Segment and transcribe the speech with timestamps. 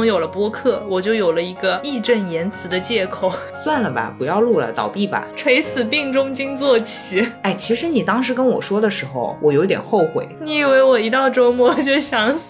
[0.00, 5.26] 从有了播客，我就有了一个义正言辞的借口， 算了吧，不要录了，倒闭吧。
[5.36, 7.30] 垂死病中惊坐起。
[7.42, 10.26] 哎，其实你当时跟我说的时候，我有点后悔。
[10.40, 12.44] 你以为我一到周末就想死？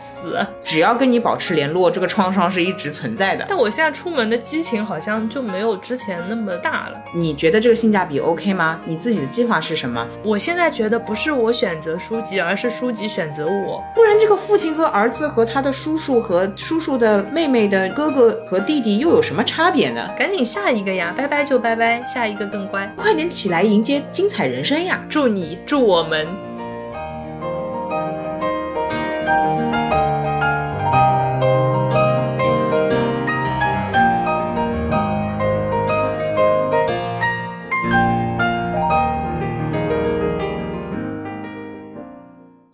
[0.63, 3.47] 只要跟你保持联络，这个创伤是一直存在的。
[3.49, 7.01] 但我现在出门的激情好像就没有之前那么大了。
[7.15, 8.81] 你觉得这个性价比 OK 吗？
[8.85, 10.07] 你自己的计划是什么？
[10.25, 13.83] 我现在觉得不是我选择书籍，而是书籍选择我。
[13.95, 20.11] 不然这个父亲和儿子和他的叔叔和叔叔的妹妹的哥哥和弟弟又有什么差别呢？
[20.19, 21.13] 赶紧下一个呀！
[21.17, 22.91] 拜拜就拜拜，下一个更乖。
[22.97, 25.01] 快点起来迎接精彩人生呀！
[25.09, 26.27] 祝你，祝我们。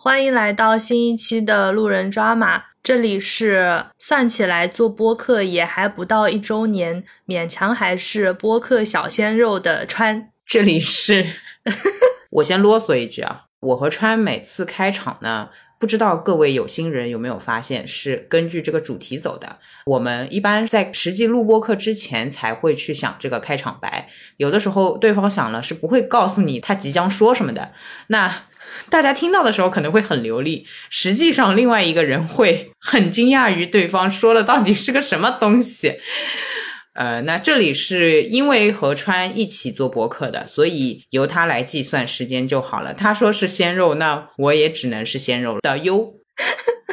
[0.06, 10.30] 欢迎来到新一期的路人抓马，这里是算起来做播客也还不到一周年，勉强还是播客小鲜肉的川。
[10.46, 11.26] 这里是，
[12.30, 15.48] 我先啰嗦一句啊，我和川每次开场呢，
[15.80, 19.58] 不知道各位有心人有没有发现，是根据这个主题走的。
[19.86, 27.72] 我们一般在实际录播课之前才会去想这个开场白，有的时候对方想了是不会告诉你他即将说什么的。
[28.06, 28.44] 那
[28.90, 36.00] 大家听到的时候可能会很流利，实际上另外一个人会很惊讶于对方说了到底是个什么东西。
[36.94, 42.94] 呃，那这里是因为和川一起做博客的，所以由他来计算时间就好了。
[42.94, 46.14] 他说是鲜肉，那我也只能是鲜肉的哟。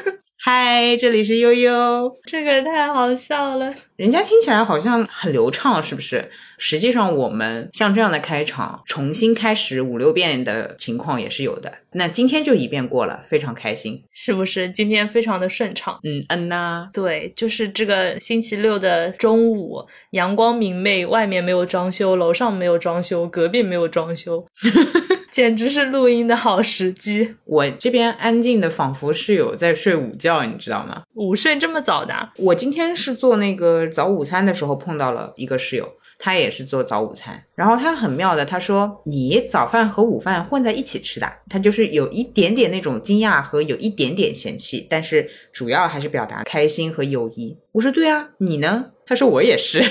[0.46, 3.74] 嗨，这里是悠悠，这个太好笑了。
[3.96, 6.30] 人家听起来好像很流畅，是不是？
[6.58, 11.72] 实际上，我们像这样的开场，重新开始五六遍的情况也是有的。
[11.94, 14.70] 那今天就一遍过了，非常开心，是不是？
[14.70, 15.98] 今天非常的顺畅。
[16.04, 24.46] 嗯嗯呐，对，就是这个星期六的中午，阳光明媚，外面没有装修，楼上没有装修，隔壁没有装修，
[25.34, 27.34] 简直是录音的好时机。
[27.46, 31.02] 我这边安静的，仿佛室友在睡午觉，你知道吗？
[31.16, 32.30] 午睡这么早的？
[32.38, 35.90] 我今天是做那个早午餐的时候碰到了一个室友。
[36.20, 47.58] 他也是做早午餐，然后他很妙的，他说你早饭和午饭混在一起吃的，他就是有一点点那种惊讶和有一点点嫌弃，但是主要还是表达开心和友谊。
[47.74, 48.92] 我说对啊，你呢？
[49.06, 49.84] 他说我也是。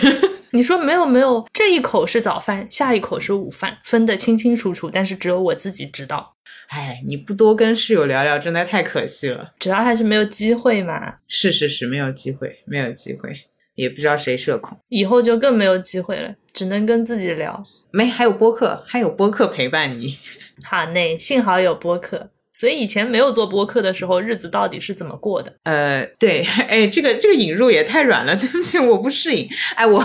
[0.52, 6.34] 你说没有没有，这一口是早饭，下一口是午饭，分得清清楚楚，但是只有我自己知道。
[6.68, 9.52] 哎，你不多跟室友聊聊，真的太可惜了。
[9.58, 11.16] 主要还是没有机会嘛。
[11.26, 13.30] 是是是，没有机会，没有机会。
[13.74, 17.62] 也不知道谁社恐，以后就更没有机会了，只能跟自己聊。
[17.90, 20.18] 没，还有播客，还有播客陪伴你。
[20.62, 22.28] 好嘞，幸好有播客。
[22.52, 25.54] 所以以前没有做播客的时候，日子到底是怎么过的？
[25.62, 29.48] 呃，对， 哎，这个这个引入也太软了， 对不起，我不适应。
[29.74, 30.04] 哎，我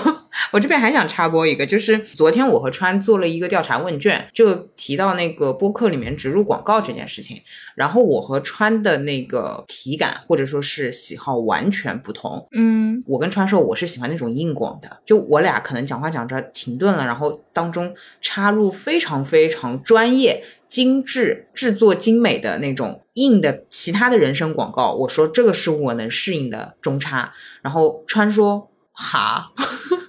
[0.53, 7.41] 我这边还想插播一个，就是昨天我和川做了一个调查问卷，就提到那个播客里面植入广告这件事情。
[7.75, 12.47] 然后我和川的那个体感或者说是喜好完全不同。
[12.53, 20.43] 嗯，我跟川说我是喜欢那种硬广的，就我俩可能讲话讲着停顿了，然后当中插入非常非常专业。
[20.67, 27.33] 精致制作精美的那种硬的其他的人声广告，我说这个是我能适应的中差。
[27.61, 29.51] 然后川说哈，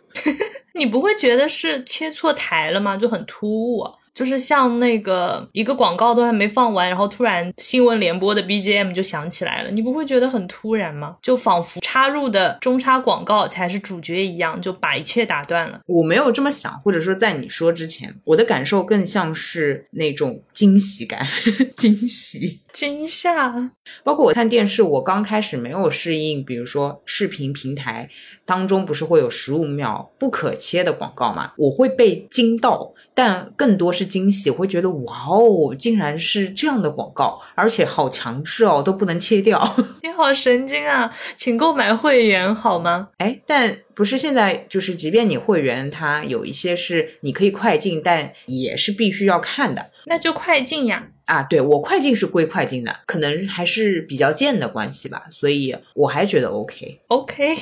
[0.75, 2.97] 你不会觉得是切错台了吗？
[2.97, 3.85] 就很突兀。
[4.19, 11.15] 就是像那个一个广告都还没放完，然后突然新闻联播的 BGM 就响起来了，你不会觉得很突然吗？
[11.23, 15.79] 就仿佛插入的中插广告才是主角一样，就把一切打断了。
[15.87, 21.25] 我没有这么想，或者说在你说之前，我的感受更像是那种惊喜感，
[21.77, 22.59] 惊喜。
[22.79, 23.73] 惊吓，
[24.05, 28.09] 包括我看电视，我刚开始没有适应，比如说视频平台
[28.45, 39.61] 当中不是会有十五秒不可切的广告嘛，我会被惊到，但更多是惊喜，我会觉得哇哦，竟然是这样的广告，而且好强制哦，都不能切掉。
[40.05, 43.09] 你好神经啊，请购买会员好吗？
[43.19, 51.09] 哎，但不是现在，就是即便你会员，它有一些是你可以快进，但也是必须要看的，那就快进呀。
[51.29, 57.55] 啊，对我快进是归快进的，可能还是比较贱的关系吧，所以我还觉得 OK OK，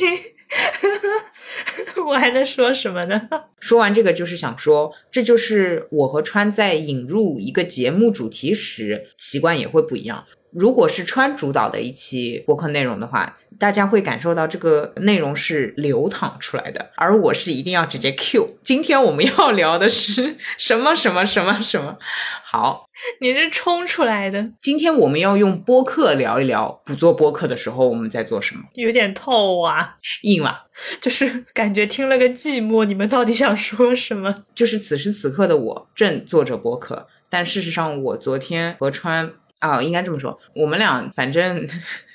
[2.07, 3.29] 我还在说什么呢？
[3.59, 10.25] 说完这个就是想说，这就是我和川在引入一个节目主题时习惯也会不一样。
[10.59, 18.57] 如果是川主导的一期播客内容的话，大家会感受到这个内容是流淌出来的，而我是一定要直接 Q。
[18.65, 21.99] 今天我们要聊的是什么什么什么什么？
[22.43, 22.87] 好，
[23.21, 28.63] 你是冲出来的，今天我们要用播客聊一聊，不做播客的时候我们在做什么？
[28.77, 30.65] 有点透啊，硬了，
[31.03, 32.87] 就是感觉听了个寂寞。
[32.87, 34.35] 你们到底想说什么？
[34.55, 39.31] 就是此时此刻的我正做着播客，但事实上我昨天和川
[39.71, 41.67] 啊，应该这么说，我们俩反正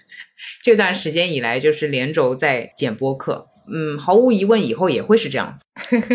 [0.62, 5.66] 这段时间以来就是连轴在剪播客，嗯，毫无疑问以后也会是这样子。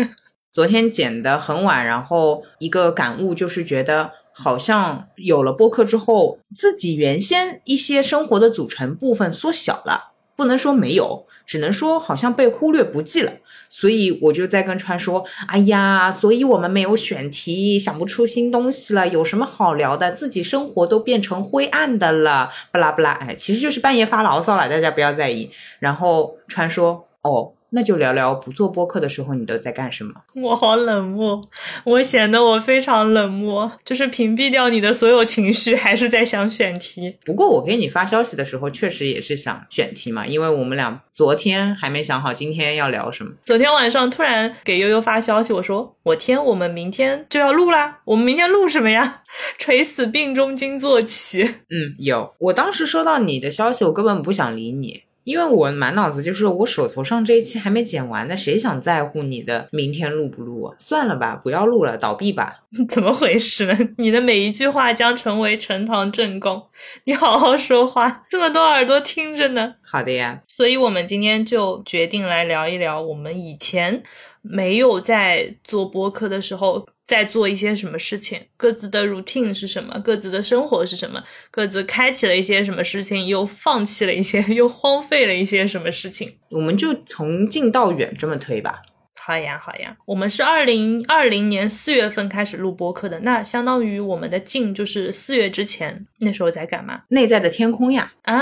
[0.51, 13.33] 昨天剪的很晚，然后一个感悟就是觉得好像有了播客之后，自己原先一些生活的组成部分缩小了，不能说没有，只能说好像被忽略不计了。
[13.69, 20.11] 所以我就在跟川说：“哎呀，所以我们没有选题，想不出新东西了，有什么好聊的？
[20.11, 30.13] 自己生活都变成灰暗的了，不啦不啦，哎，其实就是半夜发牢骚了，大家不要在意。”然后川说：“哦。”那就聊聊不做播客的时候你都在干什么？
[30.41, 31.41] 我好冷漠，
[31.83, 37.17] 我显得我非常冷漠，就是屏蔽掉你的所有情绪，还是在想选题。
[37.25, 43.31] 不过我给你发消息的时候，确实也是想选题嘛，因为我们俩昨天还没想好今天要聊什么。
[43.43, 47.99] 昨天晚上突然给悠悠发消息，我说：“我天，我们明天就要录啦！
[48.05, 49.23] 我们明天录什么呀？
[49.57, 52.33] 垂死病中惊坐起。”嗯，有。
[52.39, 55.03] 我当时收到你的消息，我根本不想理你。
[55.27, 60.75] 因为我满脑子就是我手头上这一期还没剪完呢，谁想在乎你的明天录不录啊？
[60.79, 62.61] 算了吧，不要录了，倒闭吧。
[62.87, 63.77] 怎么回事呢？
[63.99, 66.63] 你的每一句话将成为呈堂证供，
[67.03, 69.73] 你好好说话，这么多耳朵听着呢。
[69.81, 74.03] 好的呀，所以我们今天就决定来聊一聊我们以前
[74.49, 76.87] 没有在做播客的时候。
[77.07, 86.37] 在做一些什么事情，各自的 routine 是什么，各自的生活是什么，各自开启了一些什么事情，又放弃了一些， 又荒废了一些什么事情。
[86.49, 88.81] 我们就从近到远这么推吧。
[89.27, 97.01] 好呀，好呀，我们是二零二零年四月份开始录播课的，那相当于我们的近就是四月之前，那时候在干嘛？
[97.09, 98.39] 内在的天空呀，啊，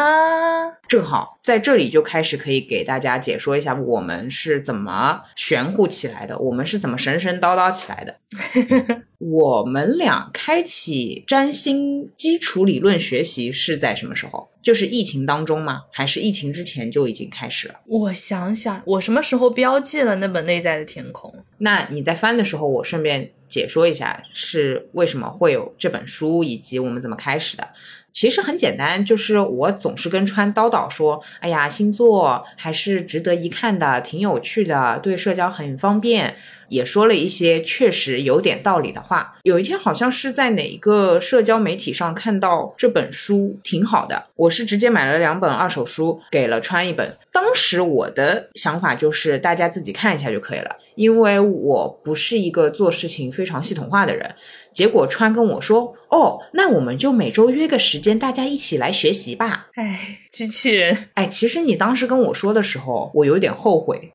[0.88, 8.18] 正好在这里就开始可以给大家解说一下我们是怎么玄乎起来的，我们是怎么神神叨叨起来的。
[9.18, 14.52] 我们俩开启占星基础理论学习是在什么时候？
[14.66, 15.84] 就是疫情当中吗？
[15.92, 17.80] 还是疫情之前就已经开始了？
[17.86, 21.32] 我想想，我什么时候标记了那本《内在的天空》？
[21.60, 27.68] 那你在翻的时候，我顺便解说一下是为什么会有这本书，以及我们怎么开始的。
[28.16, 39.36] 其实很简单，就是我总是跟川叨叨说：“哎呀，星座还是值得一看的，挺有趣的，对社交很方便。”也说了一些确实有点道理的话。
[39.44, 47.16] 有一天好像是在哪一个社交媒体上看到这本书挺好的，我是直接买了两本二手书给了川一本。
[47.32, 54.34] 当时我的想法就是大家自己看一下就可以了，因为我不是一个做事情非常系统化的人。
[54.76, 61.08] 结果川跟我说：“哦，那我们就每周约个时间，大家一起来学习吧。”哎，机器人！
[61.14, 64.12] 哎，其实你当时跟我说的时候，我有点后悔。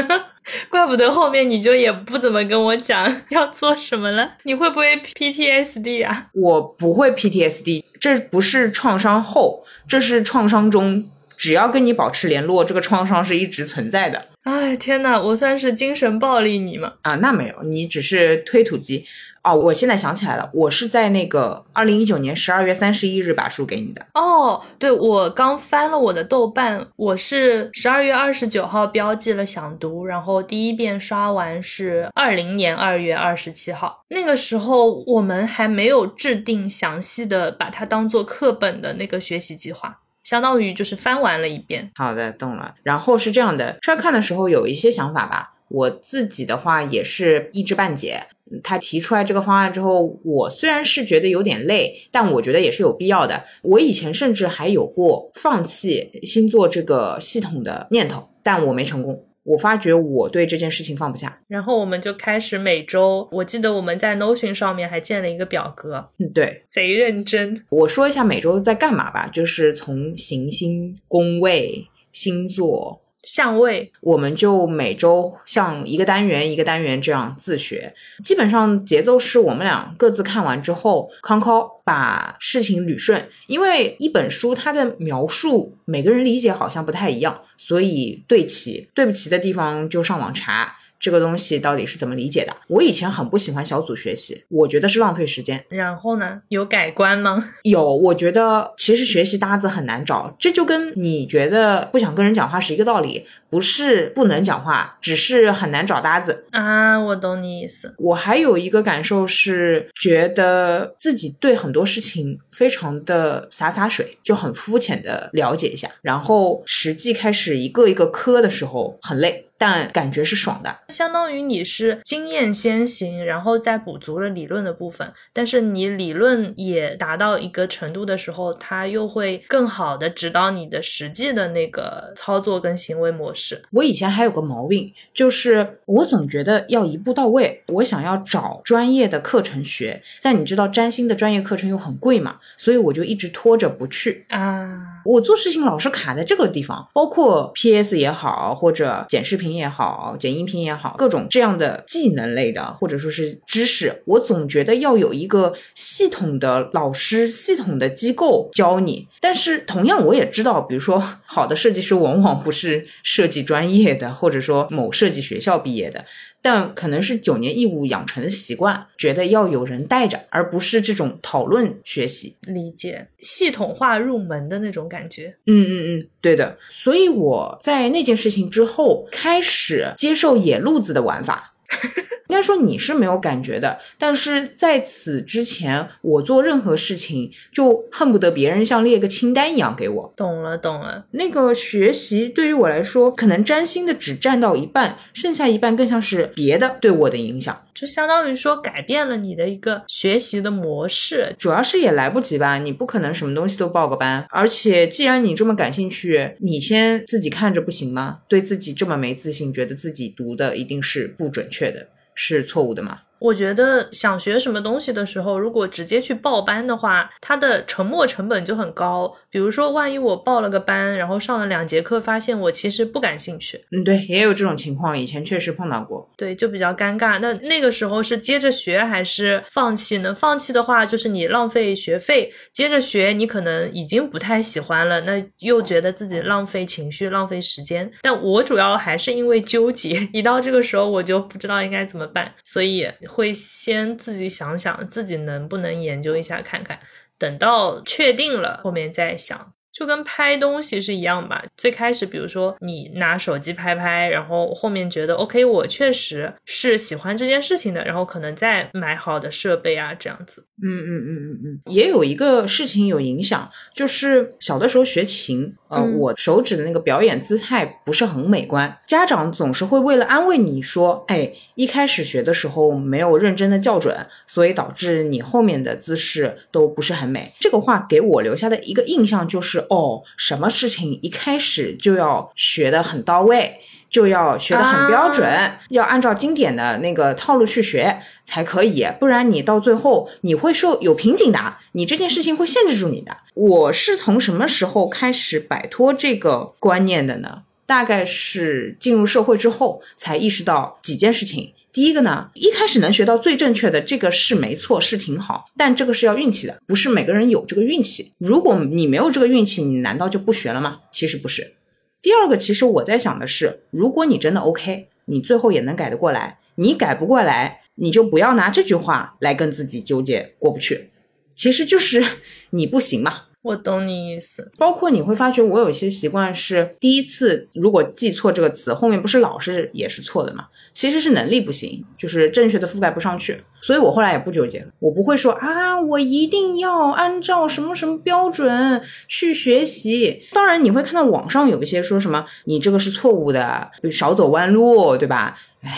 [0.68, 4.34] 怪不得后面你就也不怎么跟我讲要做什么了。
[4.42, 6.28] 你会不会 PTSD 啊？
[6.34, 11.08] 我不会 PTSD，这不是创伤后，这是创伤中。
[11.36, 14.26] 只要跟你保持联络，这个创伤是一直存在的。
[14.44, 16.92] 哎，天呐，我算是精神暴力你吗？
[17.00, 19.06] 啊，那没有，你只是推土机。
[19.42, 24.06] 哦，我现在想起来了，我是在那个二零一九年十二月三十一日把书给你的。
[24.14, 34.02] 哦，对，我刚翻了我的豆瓣，我是十二月二十九号标记了想读，然后第一遍刷完是二零年二月二十七号。
[34.08, 41.92] 那个时候我们还没有制定详细的把它当做课本的那个学习计划，相当于就是翻完了一遍。
[41.94, 42.74] 好的，懂了。
[42.82, 48.26] 然后是这样的，出来看的时候有一些想法吧，我自己的话也是一知半解。
[48.62, 53.42] 他提出来这个方案之后，我虽然是觉得有点累，但我觉得也是有必要的。
[53.62, 59.26] 我以前甚至还有过放弃星座这个系统的念头，但我没成功。
[59.44, 67.64] 我发觉我对这件事情放不下，然后我们就开始每周，我记得我们在 Notion 上面还建了一个表格，嗯，对，贼认真。
[67.68, 73.00] 我说一下每周在干嘛吧，就是从行星、宫位、星座。
[73.26, 83.28] 相位，我们就每周像一个单元一个单元这样自学，基本上节奏是我们俩各自看完之后，康康把事情捋顺。
[83.46, 90.76] 因为一本书它的描述每个人理解好像不太一样，所以对齐对不齐的地方就上网查。
[91.04, 92.56] 这个东西到底是怎么理解的。
[92.68, 95.62] 我以前很不喜欢小组学习，我觉得是浪费时间。
[95.68, 96.40] 然后呢？
[96.48, 97.50] 有改观吗？
[97.64, 106.46] 有，我觉得其实学习搭子很难找，这就跟你觉得不想跟人讲话是一个道理，不是不能讲话，只是很难找搭子。
[106.52, 107.94] 啊，我懂你意思。
[107.98, 119.46] 我还有一个感受是，觉得自己对很多事情非常的洒洒水，就很肤浅的了解一下，然后实际开始一个一个磕的时候很累。
[119.56, 125.12] 但感觉是爽的，相当于你是经验先行，然后再补足了理论的部分。
[125.32, 133.62] 但是你理论也达到一个程度的时候，它又会更好的指导你的实际的那个操作跟行为模式。
[133.70, 145.00] 我以前还有个毛病，就是我总觉得要一步到位，我想要找专业的课程学，但你知道占星的专业课程又很贵嘛，所以我就一直拖着不去啊。
[145.04, 159.08] 我做事情老是卡在这个地方，包括 PS 也好，或者剪视频也好，剪音频也好，各种这样的技能类的，或者说是知识，我总觉得要有一个系统的老师、系统的机构教你。
[159.20, 166.04] 但是同样，我也知道，比如说好的设计师往往不是设计专业的，或者说某设计学校毕业的。
[166.44, 175.34] 但可能是九年义务养成的习惯，觉得要有人带着，而不是这种讨论学习理解系统化入门的那种感觉。
[175.46, 176.58] 嗯嗯嗯，对的。
[176.68, 181.53] 所以我在那件事情之后，开始接受野路子的玩法。
[182.28, 190.12] 应该说你是没有感觉的，但是在此之前，我做任何事情就恨不得别人像列个清单一样给我。
[190.16, 191.04] 懂了，懂了。
[191.12, 197.62] 那个学习对于我来说，可能占星的只占到一半，剩下一半更像是别的对我的影响。
[197.74, 208.20] 就相当于说改变了你的一个学习的模式，主要是也来不及吧，你不可能什么东西都报个班，而且既然你这么感兴趣，你先自己看着不行吗？
[208.28, 213.00] 对自己这么没自信，觉得自己读的一定是不准确的，是错误的吗？
[213.18, 219.16] 我觉得想学什么东西的时候，如果直接去报班的话，它的沉没成本就很高。
[219.30, 223.64] 比如说，万一我报了个班，然后上了两节课，发现我其实不感兴趣。
[223.72, 226.08] 嗯，对，也有这种情况，以前确实碰到过。
[226.16, 227.18] 对，就比较尴尬。
[227.18, 230.12] 那那个时候是接着学还是放弃呢？
[230.12, 237.90] 放弃的话，就是你浪费学费；接着学，你可能已经不太喜欢了，那又觉得自己浪费情绪、浪费时间。
[238.02, 242.84] 但我主要还是因为纠结， 一到这个时候我就不知道应该怎么办，所以。
[243.06, 246.80] 会先自己想想自己能不能研究一下看看，
[247.18, 249.53] 等到确定了后面再想。
[249.74, 251.44] 就跟拍东西是一样吧。
[251.56, 260.44] 最开始，比如说你拿手机拍拍，然后后面觉得 OK，我确实是喜欢这件事情的，然后可能再买好的设备啊，这样子。
[260.62, 261.60] 嗯嗯嗯嗯嗯。
[261.66, 277.32] 也有一个事情有影响，就是小的时候学琴，呃，我手指的那个表演姿态不是很美观，家长总是会为了安慰你说，哎，一开始学的时候没有认真的校准，所以导致你后面的姿势都不是很美。
[277.40, 279.63] 这个话给我留下的一个印象就是。
[279.68, 293.16] 哦，什么事情一开始就要学的很到位，就要学的很标准，要按照经典的那个套路去学才可以，不然你到最后你会受有瓶颈的，你这件事情会限制住你的。
[293.34, 297.42] 我是从什么时候开始摆脱这个观念的呢？
[297.66, 301.52] 大概是进入社会之后才意识到几件事情。
[301.74, 308.12] 第一个呢，一开始能学到最正确的这个是没错，是挺好，但这个是要运气的，不是每个人有这个运气。
[308.18, 310.82] 如果你没有这个运气，你难道就不学了吗？
[310.92, 311.54] 其实不是。
[312.00, 316.38] 第二个，其实我在想的是，如果你真的 OK，你最后也能改得过来。
[316.54, 320.90] 你改不过来，你就不要拿这句话来跟自己纠结过不去。
[321.34, 322.00] 其实就是
[322.50, 323.22] 你不行嘛。
[323.42, 330.46] 我懂你意思，包括你会发觉我有一些习惯是第一次如果记错这个词，后面不是老是也是错的嘛？
[330.74, 340.24] 其实是能力不行，就是正确的覆盖不上去，所以我后来也不纠结了，我不会说啊，我一定要按照什么什么标准去学习。
[340.32, 345.38] 当然你会看到网上有一些说什么你这个是错误的，少走弯路，对吧？
[345.62, 345.70] 唉，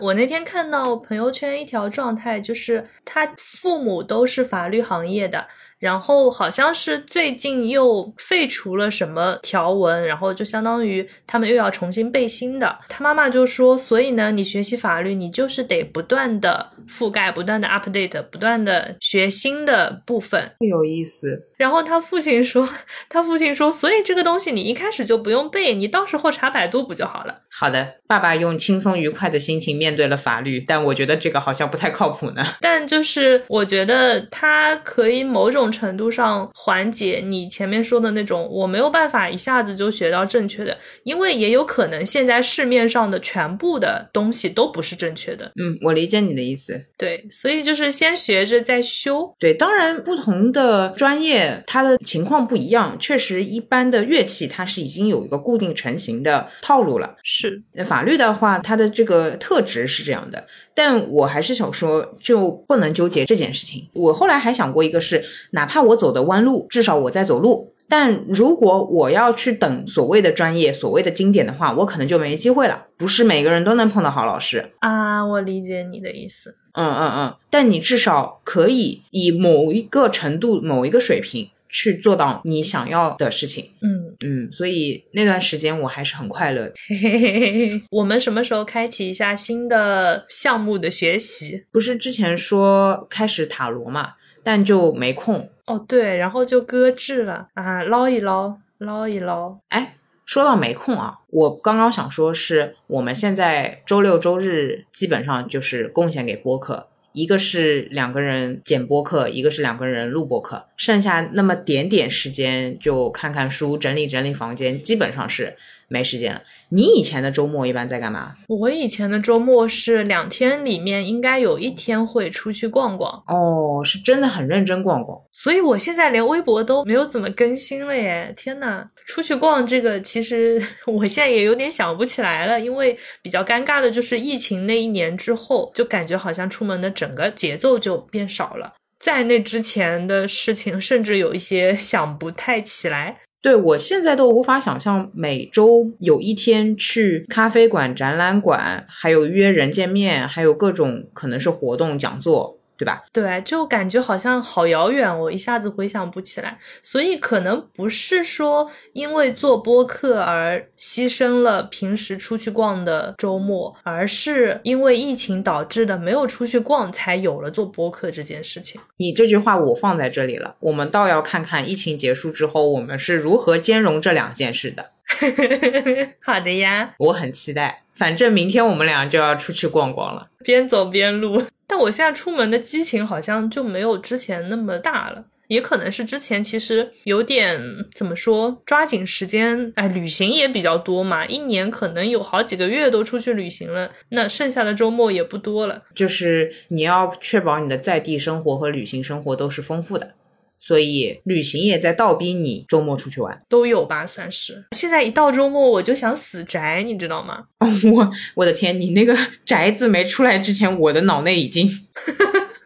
[0.00, 5.48] 我那天看到朋友圈一条状态，就是他父母都是法律行业的。
[5.78, 12.78] 然后好像是最近又废除了什么条文，然后就相当于他们又要重新背新的。
[12.88, 21.48] 他妈妈就说：“所以呢，你学习法律，你就是得不断的覆盖，不断的 update，不断的学新的部分。”有意思。
[21.58, 22.66] 然后他父亲说
[23.10, 32.42] ：“他父亲说，所以这个东西你一开始就不用背，你到时候查百度不就好了？”好的，爸爸用轻松愉快的心情面对了法律，但我觉得这个好像不太靠谱呢。
[32.62, 35.65] 但就是我觉得他可以某种。
[35.66, 45.50] 种程度上缓解你前面说的那种，我没有办法一下子就学到正确的，因为也有可能现在市面上的全部的东西都不是正确的。
[45.56, 46.80] 嗯，我理解你的意思。
[46.96, 49.34] 对，所以就是先学着再修。
[49.38, 57.16] 对，当然不同的专业它的情况不一样，确实一般的乐器它是已经有一个固定成型的套路了。
[57.22, 63.88] 是，法律的话，它的这个特质是这样的，但我还是想说，就不能纠结这件事情。
[63.92, 65.24] 我后来还想过一个是，
[65.56, 67.72] 哪怕我走的弯路，至少我在走路。
[67.88, 72.86] 但如果我要去等所谓的专业、所谓的经典的话，我可能就没机会了。
[72.98, 76.56] 不是每个人都能碰到好老师啊，我理解你的意思。
[76.72, 83.70] 嗯嗯嗯，但你至少可以以某一个程度、某一个水平去做到你想要的事情。
[83.80, 86.74] 嗯嗯，所以那段时间我还是很快乐的。
[86.88, 91.64] 嘿嘿嘿嘿，我们什么时候开启一下新的项目的学习？
[91.70, 94.14] 不是之前说开始塔罗嘛，
[94.46, 95.50] 但就没空。
[95.66, 99.58] 哦，对，然后就搁置了啊，捞一捞，捞一捞。
[99.70, 115.56] 哎，说到没空啊，我刚刚想说，是我们现在周六周日基本上就是贡献给播客，一个是两个人剪播客，一个是两个人录播客，剩下那么点点时间就看看书、整理整理房间，基本上是。
[115.88, 116.40] 没时间了。
[116.70, 118.34] 你以前的周末一般在干嘛？
[118.48, 123.22] 我以前的周末是两天里面应该有一天会出去逛逛。
[123.26, 125.20] 哦，是真的很认真逛逛。
[125.32, 128.32] 所以我现在连微博都没有怎么更新了耶！
[128.36, 138.72] 天呐，出去逛这个其实 我现在也有点想不起来了，因为比较尴尬的就是疫情那一年之后，就感觉好像出门的整个节奏就变少了。
[138.98, 143.18] 在那之前的事情，甚至有一些想不太起来。
[143.46, 152.58] 对我现在都无法想象每周有一天去咖啡馆、展览馆，还有约人见面，还有各种可能是活动、讲座。
[152.76, 153.04] 对吧？
[153.12, 156.58] 对，就感觉好像好遥远，我一下子回想不起来。
[156.82, 168.80] 所以可能不是说因为做播客而牺牲了平时出去逛的周末，而是因为疫情导致的没有出去逛，才有了做播客这件事情。
[168.98, 174.90] 你这句话我放在这里了，我们倒要看看疫情结束之后，我们是如何兼容这两件事的。
[176.20, 177.82] 好的呀，我很期待。
[177.94, 181.42] 反正明天我们俩就要出去逛逛了，边走边录。
[181.66, 187.60] 但我现在出门的激情好像就没有之前那么大了，也可能是之前其实有点
[187.94, 195.82] 怎么说，抓紧时间，哎，旅行也比较多嘛，一年可能有好几个月都出去旅行了，那剩下的周末也不多了。
[195.94, 200.14] 就是你要确保你的在地生活和旅行生活都是丰富的。
[200.58, 204.64] 所以旅行也在倒逼你周末出去玩，都有吧，算是。
[204.72, 207.44] 现在一到周末我就想死宅，你知道吗？
[207.92, 211.70] 我我的天，你那个宅字没出来之前，我的脑内已经，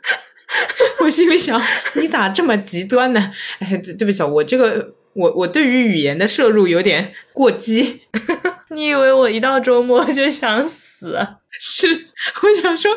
[1.00, 1.60] 我心里想，
[1.96, 3.32] 你咋这么极端呢？
[3.58, 8.02] 哎，对对不起，我这个我我对于语言的摄入有点过激。
[8.70, 11.18] 你以为我一到周末就想死？
[11.58, 12.06] 是，
[12.42, 12.90] 我想说。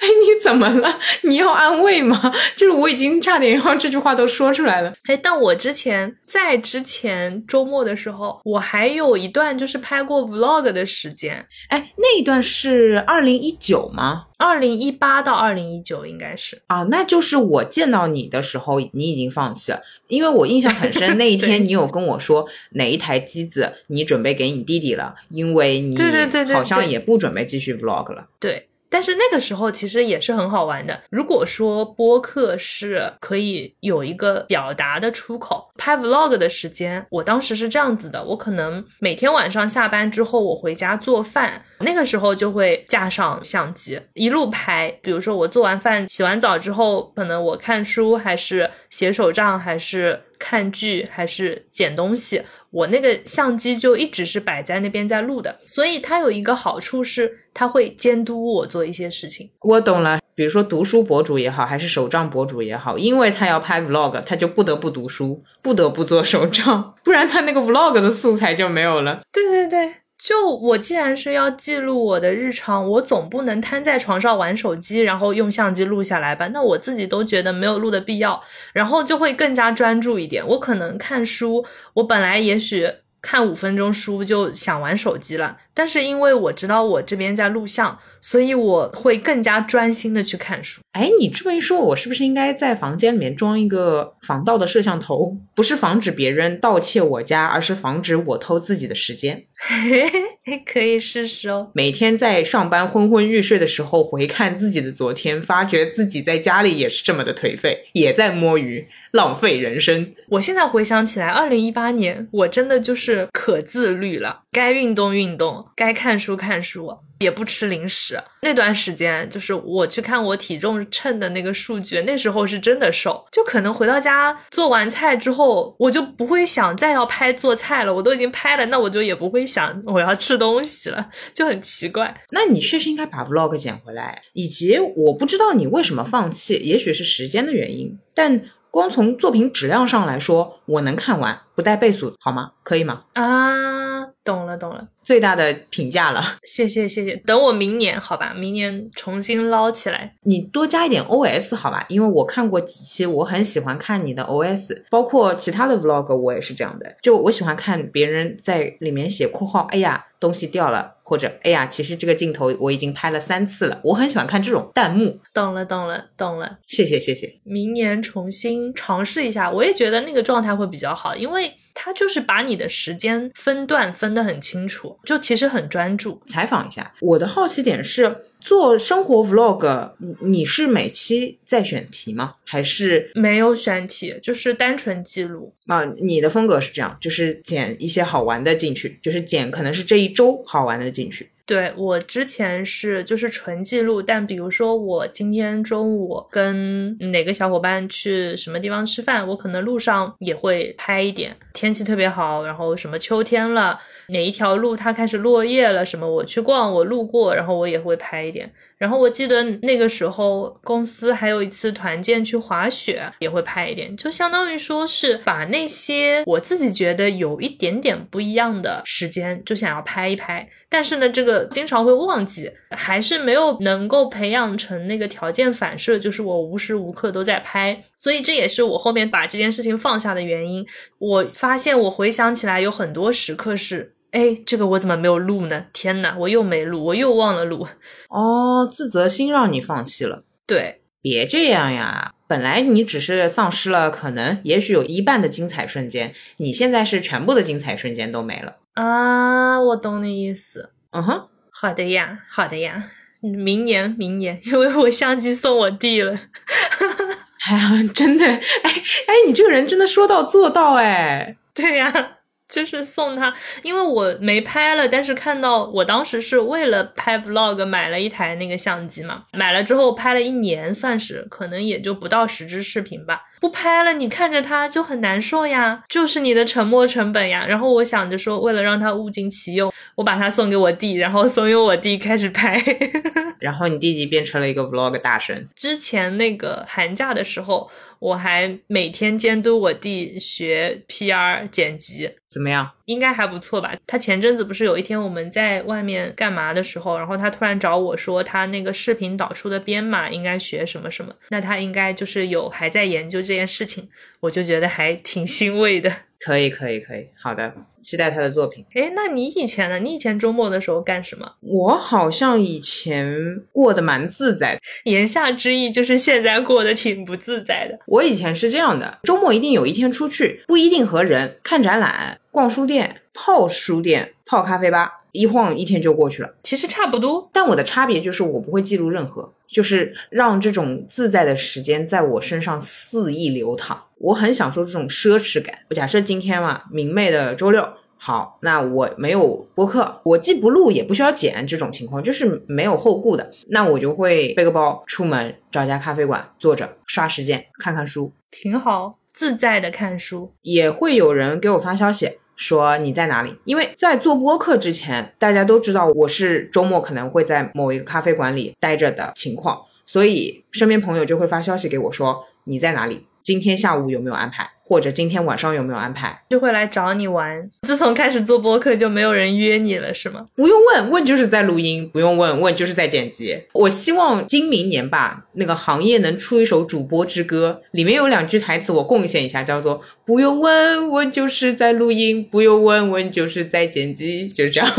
[0.00, 0.98] 哎，你怎么了？
[1.22, 2.32] 你要安慰吗？
[2.56, 4.92] 就是我已经差点要这句话都说出来了。
[5.04, 11.46] 哎，但我之前在之前周末的时候，我还有一段就是拍过 vlog 的时间。
[11.68, 14.26] 哎，那一段是二零一九吗？
[14.38, 19.80] 二零一八到二零一九应该是啊，那就是我见到你的时候，你已经放弃了。
[20.08, 28.26] 因为我印象很深，那一天你有跟我说哪一台机子你准备给你弟弟了，因为你对对对对，好像也不准备继续 vlog 了。
[28.40, 28.68] 对。
[28.92, 31.00] 但是那个时候其实也是很好玩的。
[31.08, 44.94] 如果说播客是可以有一个表达的出口，拍 vlog 的时间，我当时是这样子的：我可能每天晚上下班之后，我回家做饭，那个时候就会架上相机，一路拍。
[45.02, 52.42] 比如说我做完饭、洗完澡之后，可能我看书，还是写手账，还是看剧，还是剪东西。
[52.70, 59.50] 我那个相机就一直是摆在那边在录的，所以它有一个好处是，它会监督我做一些事情。
[59.60, 69.20] 我懂了，比如说读书博主也好，还是手账博主也好，因为他要拍 vlog，他就不得不读书，不得不做手账，不然他那个 vlog 的素材就没有了。
[69.32, 69.94] 对对对。
[70.22, 76.46] 就我既然是要记录我的日常，我总不能瘫在床上玩手机，然后用相机录下来吧？
[76.54, 78.40] 那我自己都觉得没有录的必要，
[78.72, 80.46] 然后就会更加专注一点。
[80.46, 82.88] 我可能看书，我本来也许
[83.20, 90.80] 看五分钟书就想玩手机了，但是因为我知道我这边在录像，所以我会更加专心的去看书。
[90.92, 95.36] 哎，你这么一说，我是不是应该在房间里面装一个防盗的摄像头？
[95.54, 99.44] 不是防止别人盗窃我家，而是防止我偷自己的时间。
[99.64, 100.10] 嘿嘿
[100.44, 101.70] 嘿，可以试试哦。
[101.72, 110.12] 每天在上班昏昏欲睡的时候回看自己的昨天，发觉自己在家里也是这么的颓废，也在摸鱼，浪费人生。
[110.28, 118.22] 我现在回想起来，二零一八年我真的就是可自律了，该运动运动，该看书看书，也不吃零食。
[118.42, 123.24] 那段时间就是我去看我体重秤的那个数据，那时候是真的瘦。
[123.32, 132.22] 就可能回到家做完菜之后，我就不会想再要拍做菜了，我都已经拍了，那我就也不会想我要吃东西了，就很奇怪。
[132.30, 138.42] 那你确实应该把 vlog 捡回来，以及我不知道你为什么放弃，也许是时间的原因，但。
[138.72, 142.52] 光从作品质量上来说，我能看完，不带倍速，好吗？
[142.62, 143.04] 可以吗？
[143.14, 147.16] 啊，懂了懂了，最大的评价了， 谢谢谢谢。
[147.26, 150.14] 等我明年好吧，明年重新捞起来。
[150.22, 160.06] 你多加一点 OS 好吧，因为我看过几期，我很喜欢看你的 OS，包括其他的 vlog，我也是这样的，就我喜欢看别人在里面写括号，哎呀。
[160.22, 163.80] 东西掉了，或者哎呀，其实这个镜头我已经拍了三次了。
[163.82, 165.18] 我很喜欢看这种弹幕。
[165.34, 166.58] 懂了，懂了，懂了。
[166.68, 167.40] 谢谢，谢谢。
[167.42, 171.41] 明年重新尝试一下，我也觉得那个状态会比较好，因为
[171.74, 176.22] 它就是把你的时间分段分得很清楚，就其实很专注。
[176.26, 178.24] 采访一下，我的好奇点是。
[178.44, 182.34] 做生活 vlog，你是每期在选题吗？
[182.44, 185.84] 还是没有选题，就是单纯记录啊？
[186.00, 191.30] 你的风格是这样，就是剪一些好玩的进去，就是剪可能是这一周好玩的进去。
[191.52, 201.36] 对我之前是就是纯记录，但比如说我今天中午跟哪个小伙伴去什么地方吃饭，我可能路上也会拍一点。
[201.52, 208.50] 天气特别好，然后什么秋天了，哪一条路它开始落叶了，什么我去逛，我路过，然后我也会拍一点。
[208.82, 220.48] 然后我记得那个时候公司还有一次团建去滑雪，也会拍一点，就相当于说是把那些我自己觉得有一点点不一样的时间，就想要拍一拍。
[220.68, 227.84] 但是呢，这个经常会忘记，还是没有能够培养成那个条件反射，就是我无时无刻都在拍。
[227.94, 230.66] 所以这也是我后面把这件事情放下的原因。
[230.98, 233.94] 我发现我回想起来有很多时刻是。
[234.12, 235.66] 哎，这个我怎么没有录呢？
[235.72, 237.66] 天哪，我又没录，我又忘了录。
[238.08, 240.24] 哦，自责心让你放弃了。
[240.46, 242.12] 对，别这样呀。
[242.28, 248.56] 本来你只是丧失了可能，也许有一半的精彩瞬间，你现在是全部的精彩瞬间都没了。
[248.74, 250.70] 啊，我懂你意思。
[250.92, 252.90] 嗯哼，好的呀，好的呀。
[253.20, 256.12] 明年，明年，因为我相机送我弟了。
[257.48, 261.36] 哎呀，真的，哎哎，你这个人真的说到做到，哎。
[261.54, 262.18] 对呀。
[262.52, 273.22] 就是送他，因为我没拍了，但是看到我当时是为了拍 vlog 买了一台那个相机嘛，买了之后拍了一年，算是可能也就不到十支视频吧。
[273.42, 277.44] 不拍了，你看着他就很难受呀，就是你的沉没成本呀。
[277.44, 282.62] 然后我想着说，为了让他物尽其用，我把它送给我弟，然后怂恿我弟开始拍。
[283.40, 285.48] 然后你弟弟变成了一个 vlog 大神。
[285.56, 287.68] 之前那个寒假的时候。
[288.02, 292.68] 我还每天监督我弟学 PR 剪辑，怎么样？
[292.92, 293.74] 应该还不错吧。
[293.86, 301.12] 他前阵子不是有一天我们在外面干嘛的时候，然后他突然找我说，他那个视频导出的编码应该学什么什么。
[301.30, 303.88] 那他应该就是有还在研究这件事情，
[304.20, 305.92] 我就觉得还挺欣慰的。
[306.24, 308.64] 可以，可以，可以，好的，期待他的作品。
[308.74, 309.78] 哎，那你以前呢？
[309.78, 311.32] 你以前周末的时候干什么？
[311.40, 314.60] 我好像以前过得蛮自在的。
[314.84, 317.78] 言下之意就是现在过得挺不自在的。
[317.86, 326.32] 我以前是这样的，周末一定有一天出去，不一定和人看展览、逛书店、泡书店、泡咖啡吧，一晃一天就过去了。
[326.42, 333.82] 其实差不多，但我的差别就是我不会记录任何，就是让这种自在的时间在我身上肆意流淌。
[334.02, 335.56] 我很享受这种奢侈感。
[335.70, 343.30] 我假设今天嘛，明媚的周六，好，那我没有播客，我既不录也不需要剪，这种情况就是没有后顾的。
[343.50, 350.32] 那我就会背个包出门，找家咖啡馆坐着刷时间，看看书，挺好，自在的看书。
[350.42, 353.36] 也会有人给我发消息说你在哪里？
[353.44, 363.06] 因为在做播客之前，大家都知道我是周末可能会在某一个咖啡馆里待着的情况，所以身边朋友就会发消息给我说你在哪里。
[363.22, 367.50] 今天下午有没有安排，或者今天晚上有没有安排，就会来找你玩。
[367.62, 370.24] 自从开始做播客，就没有人约你了，是吗？
[370.34, 373.44] 不用问，问就是在录音；不用问，问就是在剪辑。
[373.52, 384.70] 我希望今明年吧，那个行业能出一首主播之歌，里面有两句台词我贡献一下，叫做“不用问，问就是在录音；不用问，问就是在剪辑”，就是这样，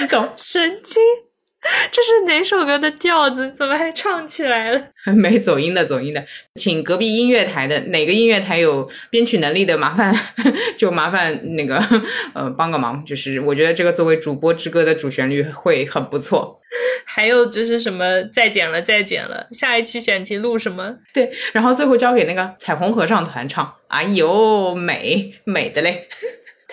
[0.00, 0.28] 你懂？
[0.36, 1.02] 神经。
[1.92, 3.54] 这是哪首歌的调子？
[3.56, 4.82] 怎么还唱起来了？
[5.14, 6.24] 没走音的，走音的，
[6.56, 10.14] 请隔壁音乐台的哪个音乐台有编曲能力的，麻烦
[10.76, 11.80] 就麻烦那个
[12.34, 13.04] 呃帮个忙。
[13.04, 16.60] 就是我觉得这个作为主播之歌的主旋律会很不错。
[17.04, 20.96] 还有就是什么再剪了再剪了，下一期选题录什么？
[21.12, 23.74] 对，然后最后交给那个彩虹合唱团唱。
[23.88, 26.08] 哎呦，美美的嘞！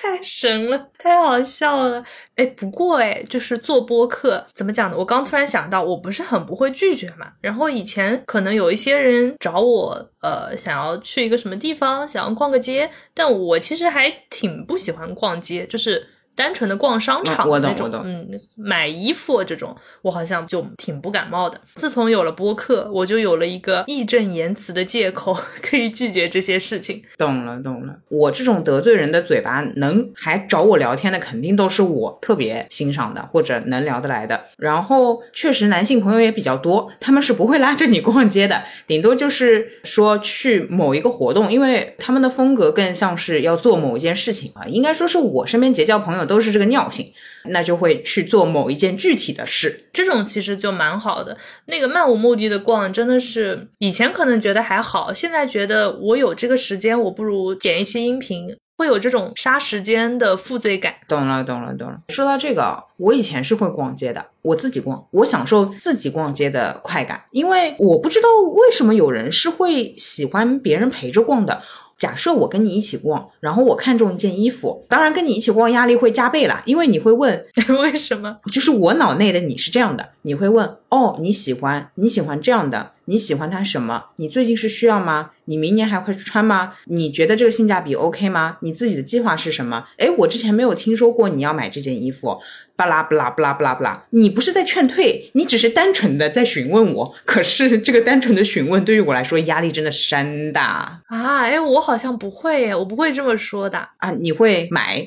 [0.01, 2.01] 太神了，太好笑了！
[2.35, 4.95] 哎，不过哎，就是做播客怎么讲呢？
[4.97, 7.33] 我刚突然想到，我不是很不会拒绝嘛。
[7.41, 16.07] 然后以前可能有一些人找我，呃，想要去一个什么地方，想要逛个街，但我其实还挺不喜欢逛街，就是。
[16.39, 21.60] 单纯的逛商场那种，嗯，买衣服这种，我好像就挺不感冒的。
[21.75, 27.04] 自从有了播客，我就有了一个义正言辞的借口，可以拒绝这些事情。
[27.17, 27.93] 懂了，懂了。
[28.08, 34.39] 我这种得罪人的嘴巴，能还找我聊天的，肯定都是我特别欣赏的，或者能聊得来的。
[34.58, 44.63] 然后，确实男性朋友也比较多，他们是不会拉着你逛街的，顶多就是说去某一个活动，因为他们的风格更像是要做某一件事情啊。
[44.67, 46.28] 应该说是我身边结交朋友。
[46.29, 47.11] 都是这个尿性，
[47.45, 49.89] 那就会去做某一件具体的事。
[49.91, 51.35] 这种其实就蛮好的。
[51.65, 60.93] 那个漫无目的的逛，真的是以前可能觉得还好，现在觉得我有这个时间，我不如剪一期音频，会有这种杀时间的负罪感。
[61.07, 61.99] 懂了，懂了，懂了。
[62.09, 71.63] 说到这个，我以前是会逛街的，我自己逛，我享受自己逛街的快感，因为我不知道为什么有人是会喜欢别人陪着逛的。
[71.99, 77.45] 假设我跟你一起逛，然后我看中一件衣服，当然跟你一起逛压力会加倍啦，因为你会问
[77.83, 78.38] 为什么？
[78.51, 82.93] 就是我脑内的你是这样的，你会问哦，你喜欢你喜欢这样的。
[83.06, 84.06] 你喜欢它什么？
[84.17, 85.32] 你最近是需要吗？
[85.45, 86.73] 你明年还会穿吗？
[86.86, 88.58] 你觉得这个性价比 OK 吗？
[88.62, 89.88] 你自己的计划是什么？
[89.97, 92.39] 哎，我之前没有听说过你要买这件衣服，
[92.75, 94.06] 巴拉巴拉巴拉巴拉巴拉。
[94.12, 97.15] 你不是在劝退，你只是单纯的在询问我。
[97.25, 101.39] 可是这个单纯的询问对于我来说压力真的山大啊！
[101.39, 104.12] 哎，我好像不会，我不会这么说的啊。
[104.12, 105.04] 你会买？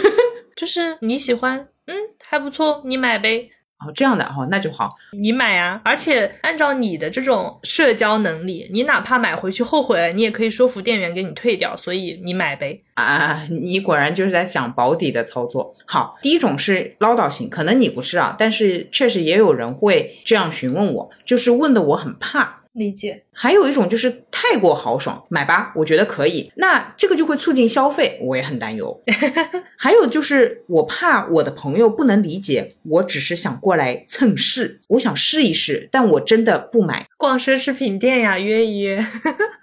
[0.54, 3.48] 就是你喜欢，嗯，还不错，你买呗。
[3.78, 4.96] 哦，这样的哦，那就好。
[5.12, 11.76] 你买啊，而且按照你的这种社交能力，你哪怕买回去后悔了，你也可以说服店员给你退掉。
[11.76, 12.80] 所以你买呗。
[12.94, 15.74] 啊，你果然就是在想保底的操作。
[15.86, 22.62] 好，第一种是唠叨型，可能你不是啊，但是确实也有人会这样询问我，就是问的我很怕。
[22.72, 28.98] 理解，还有一种就是太过豪爽，买吧，我觉得可以，那这个就会促进消费，我也很担忧。
[29.76, 37.06] 还有就是我怕我的朋友不能理解，我只是想过来蹭试，我想试一试，但我真的不买。
[37.18, 39.04] 逛奢侈品店呀，约一约。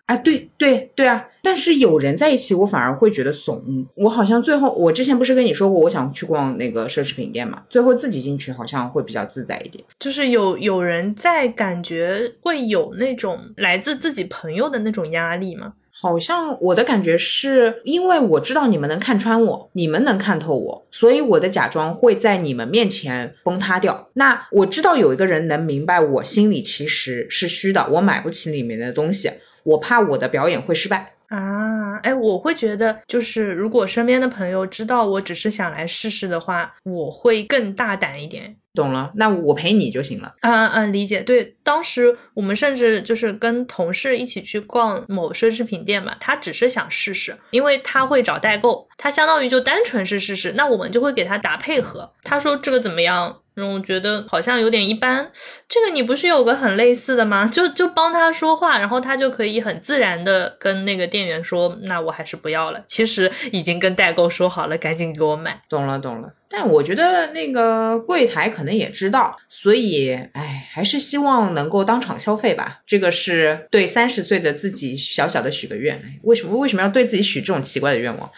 [0.06, 1.26] 啊，对对对啊！
[1.42, 3.88] 但是有人在一起，我反而会觉得怂。
[3.96, 7.64] 我好像最后，我之前不是跟你说过，我想去逛那个奢侈品店嘛？
[7.70, 9.82] 最后自己进去，好像会比较自在一点。
[9.98, 15.74] 就是有有人在，感觉会有那种来自自己朋友的那种压力吗？
[15.96, 24.10] 好像我的感觉是因为我知道你们能看穿我，你们能看透我，所以我的假装会在你们面前崩塌掉。
[24.14, 29.32] 那我知道有一个人能明白我心里其实是虚的，我买不起里面的东西。
[29.64, 31.98] 我怕我的表演会失败啊！
[32.00, 38.58] 哎，我会觉得，就是如果身边的朋友知道我只是想来试试的话，我会更大胆一点。
[38.74, 40.34] 懂了，那我陪你就行了。
[40.42, 41.22] 嗯嗯，理解。
[41.22, 52.12] 对，当时我们甚至就是跟同事一起去逛某奢侈品店嘛，他只是想试试，因为他会找代购，他相当于就单纯是试试，那我们就会给他打配合。
[52.24, 53.42] 他说这个怎么样？
[53.56, 55.32] 嗯，我觉得好像有点一般。
[55.70, 57.46] 这个你不是有个很类似的吗？
[57.46, 65.62] 就就帮他说话，然后他就可以很自然的跟那个店员说：“那我还是不要了。”其实已经跟代购说好了，赶紧给我买。
[65.70, 66.34] 懂了，懂了。
[66.56, 72.82] 但我觉得那个柜台可能也知道，所以哎，还是希望能够当场消费吧。
[72.86, 76.00] 这个是对三十岁的自己小小的许个愿。
[76.22, 78.32] 为什么为什么要对自己许这种奇怪的愿望？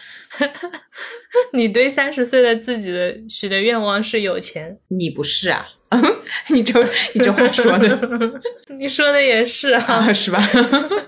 [1.52, 4.78] 你对三十岁的自己的许的愿望是有钱？
[4.88, 5.68] 你不是啊？
[6.48, 8.00] 你这你这话说的，
[8.76, 10.40] 你说的也是啊，是吧？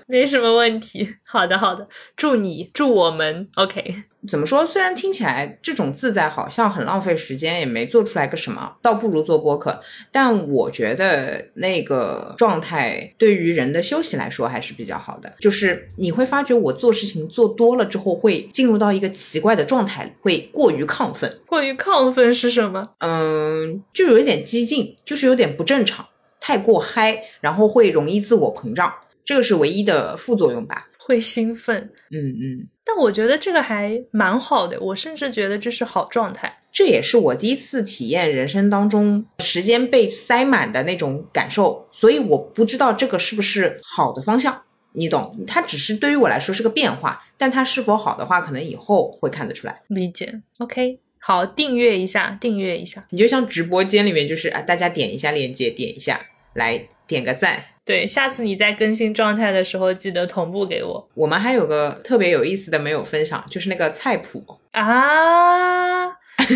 [0.06, 1.16] 没什么问题。
[1.24, 4.04] 好的，好的，祝你，祝我们，OK。
[4.26, 4.66] 怎么说？
[4.66, 9.80] 虽然听起来这种自在好像很浪费时间，也没做出来个什么，倒不如做播客。
[10.10, 15.32] 但我觉得那个状态对于人的休息来说还是比较好的。
[15.38, 21.38] 就是你会发觉我做事情做多了之后，会进入到一个奇怪的状态，会过于亢奋。
[21.46, 22.82] 过于亢奋是什么？
[22.98, 26.04] 嗯，就有一点激进，就是有点不正常，
[26.40, 28.92] 太过嗨，然后会容易自我膨胀，
[29.24, 30.88] 这个是唯一的副作用吧。
[31.08, 32.68] 会兴奋，嗯嗯。
[32.84, 36.54] 但我觉得这个还蛮好的，我甚至觉得这是好状态。
[36.70, 45.44] 这也是我第一次体验人生当中时间被塞满的那种感受，所以我不知道这个是不是好的方向，你懂？
[45.46, 49.80] 它只是对于我来说是个变化，但它是否好的话，可能以后会看得出来。
[49.88, 53.06] 理解，OK，好，订阅一下，订阅一下。
[53.10, 56.20] 你就像直播间里面，就是啊，大家点一下链接，点一下，
[56.54, 57.64] 来点个赞。
[57.84, 61.08] 对，下次你在更新状态的时候，记得同步给我。
[61.14, 66.06] 我们还有个特别有意思的没有分享，就是那个菜谱啊。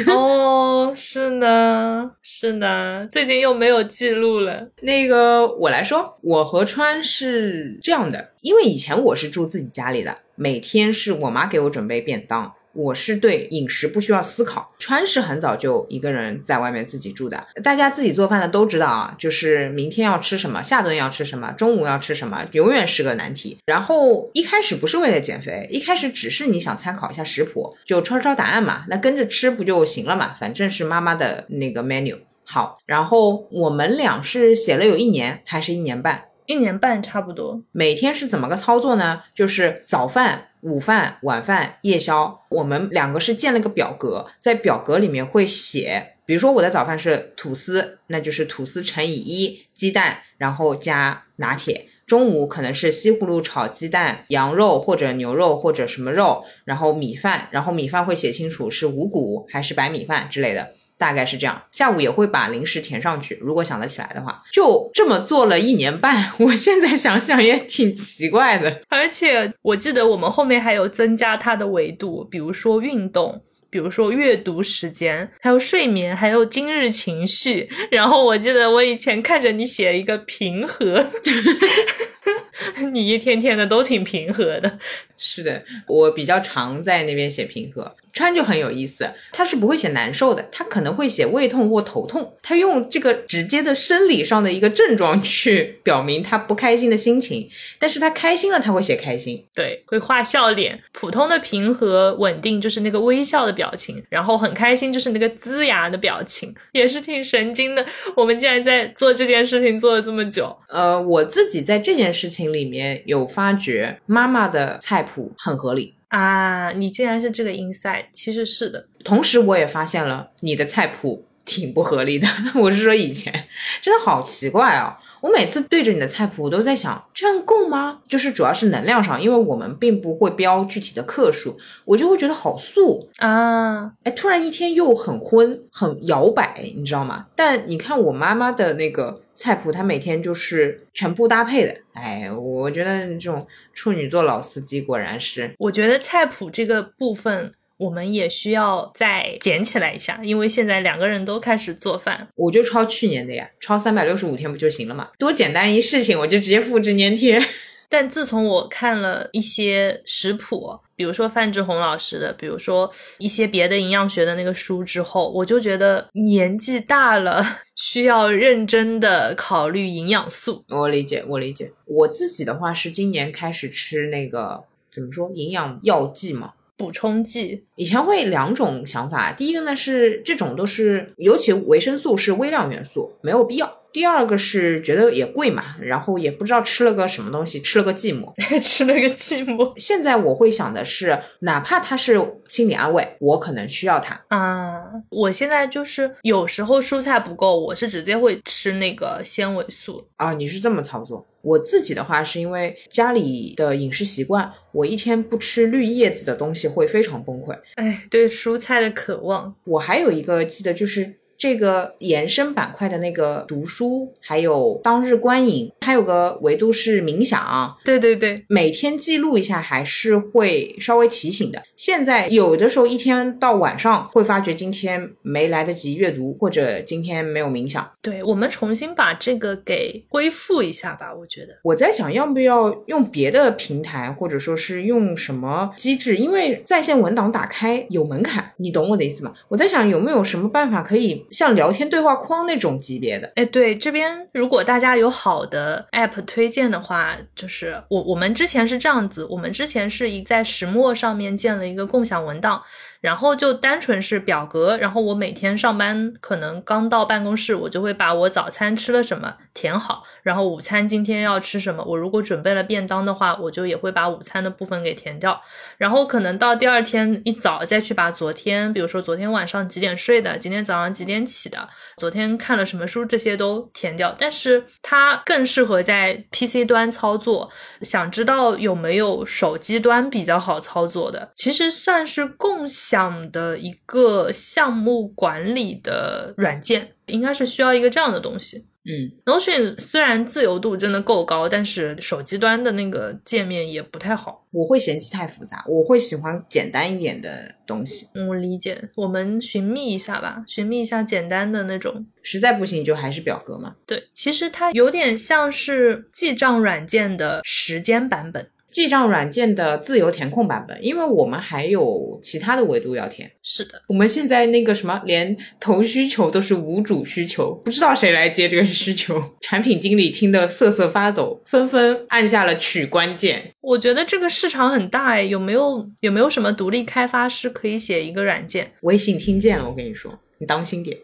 [0.07, 4.69] 哦，是呢，是呢，最近又没有记录了。
[4.83, 12.53] 那个我来说，我和川是这样的，因为以前我是住自己家里的，每天是我妈给我准备便当。
[12.75, 23.59] 我是对饮食不需要思考，川是很早就一个人在外面自己住的，大家自己做饭的都知道啊，就是明天要吃什么，下顿要吃什么，中午要吃什么，永远是个难题。
[23.67, 32.17] 然后一开始不是为了减肥，一开始只是你想参考一下食谱，就抄抄答案嘛，那跟着吃不就行了嘛，反正是妈妈的那个 menu。
[32.45, 36.25] 好，然后我们俩是写了有一年还是一年半？
[36.53, 37.63] 一年半差不多。
[37.73, 39.23] 每天是怎么个操作呢？
[39.35, 40.49] 就是早饭。
[40.63, 51.89] 午饭、晚饭、夜宵，我们两个是建了个表格，在表格里面会写，比如说我的早饭是吐司，那就是吐司乘以一，鸡蛋，然后加拿铁。
[52.07, 60.75] 中午可能是西葫芦炒鸡蛋、羊肉或者牛肉或者什么肉，然后米饭，然后米饭会写清楚是五谷还是白米饭之类的。
[61.03, 66.31] 大概是这样，下午也会把零食填上去，如果想得起来的话，就这么做了一年半。
[66.39, 77.69] 我现在想想也挺奇怪的，而且我记得我们后面还有增加它的维度，比如说运动，比如说阅读时间，还有睡眠，还有今日情绪。
[77.91, 81.05] 然后我记得我以前看着你写一个平和。
[82.93, 84.79] 你一天天的都挺平和的，
[85.19, 87.95] 是的，我比较常在那边写平和。
[88.13, 100.79] 川就很有意思，他是不会写难受的，他可能会写胃痛或头痛，他用这个直接的生理上的一个症状去表明他不开心的心情，但是他开心了他会写开心，对，会画笑脸。
[100.93, 107.85] 普通的平和稳定就是那个微笑的表情，然后很开心就是那个龇牙的表情，也是挺神经的。
[108.15, 115.95] 我们竟然在做这件事情做了这么久，呃，我自己在这件事情里面有发觉妈妈的菜谱很合理。
[116.09, 118.87] 啊，你竟然是这个 inside，其实是的。
[119.03, 122.29] 同时，我也发现了你的菜谱挺不合理的。
[122.55, 123.33] 我是说以前，
[123.81, 124.95] 真的好奇怪哦。
[125.23, 128.01] 我每次对着你的菜谱，我都在想，这样够吗？
[128.09, 133.93] 就是主要是能量上，因为我们并不会标具体的克数，我就会觉得好素啊。
[134.03, 137.27] 哎，突然一天又很昏，很摇摆，你知道吗？
[137.37, 141.73] 但你看我妈妈的那个菜谱，她每天就是全部搭配的。
[141.93, 145.55] 哎，我觉得这种处女座老司机果然是。
[145.59, 147.55] 我觉得菜谱这个部分。
[147.79, 152.29] 我们也需要再捡起来一下，因为现在两个人都开始做饭。
[152.37, 155.09] 我就抄去年的呀，抄三百六十五天不就行了嘛？
[155.19, 157.43] 多简单一事情，我就直接复制粘贴。
[157.89, 167.45] 但自从我看了一些食谱，比如说范志红老师的，比如说一些别的营养学的那个书之后，我就觉得年纪大了，
[167.77, 170.65] 需要认真的考虑营养素。
[170.71, 171.71] 我理解，我理解。
[171.85, 176.55] 我自己的话是今年开始吃那个怎么说营养药剂嘛。
[176.77, 183.79] 补充剂以前会两种想法，第一个呢是这种都是，尤其维生素是微量元素，没有必要。
[183.93, 188.33] 第二个是觉得也贵嘛，然后也不知道吃了个什么东西，吃了个寂寞，
[188.63, 189.71] 吃了个寂寞。
[189.77, 194.81] 现在我会想的是，哪怕它是心理安慰，我可能需要它啊。
[195.11, 200.33] 我现在就是有时候蔬菜不够，我是直接会吃那个纤维素啊。
[200.33, 201.27] 你是这么操作？
[201.43, 207.59] 我自己的话是因为家里的饮食习惯，我一天不吃绿叶子的东西会非常崩溃。
[207.75, 209.55] 哎，对蔬菜的渴望。
[209.65, 211.22] 我还有一个记得就是。
[211.43, 217.77] 这个延伸板块的那个读书，还有当日观影，还有个维度是冥想。
[217.85, 221.61] 对对对，每天记录一下还是会稍微提醒的。
[221.75, 227.91] 现在有的时候一天到晚上会发觉今天没来得及阅读，或者今天没有冥想。
[228.01, 231.59] 对我们重新把这个给恢复一下吧，我觉得。
[231.65, 239.35] 我在想要不要用别的平台，或者说是用什么机制，因为在线文档打开有门槛，你懂我的意思吗？
[239.49, 243.33] 我在想有没有什么办法可以像聊天对话框那种级别的？
[243.35, 252.63] 哎，对，这边如果大家有好的 app 推荐的话，就是我我们之前是这样子，我们之前是一在石墨上面建了一个共享文档。
[253.03, 265.41] 然后就单纯是表格，然后我每天上班可能刚到办公室，我就会把我早餐吃了什么填好，然后午餐今天要吃什么，我如果准备了便当的话，我就也会把午餐的部分给填掉，
[265.79, 274.15] 然后可能到第二天一早再去把昨天，比如说昨天晚上几点睡的，今天早上几点起的，昨天看了什么书，这些都填掉。
[274.17, 277.51] 但是它更适合在 PC 端操作，
[277.81, 282.92] 想知道有没有手机端比较好操作的，其实算是共享。
[282.93, 288.67] 想的一个项目管理的软件，应该是需要一个这样的东西。
[288.85, 294.45] 嗯，Notion 虽然自由度真的够高，但是手机端的那个界面也不太好。
[294.51, 298.09] 我会嫌弃太复杂，我会喜欢简单一点的东西。
[298.15, 298.91] 嗯，我理解。
[298.97, 302.05] 我们寻觅一下吧，寻觅一下简单的那种。
[302.23, 303.77] 实在不行就还是表格嘛。
[303.87, 308.49] 对，其实它有点像是记账软件的时间版本。
[308.73, 313.31] 记账软件的自由填空版本，因为我们还有其他的维度要填。
[313.43, 319.23] 是的，我们现在那个什么，连投需求都是无主需求，不知道谁来接这个需求。
[319.43, 323.53] 产品经理听得瑟瑟发抖，纷纷按下了取关键。
[323.61, 328.73] 我觉得这个市场很大哎，有没有有没有什么独立开发师可以写一个软件？
[328.81, 330.97] 微信听见了，我跟你说，你当心点。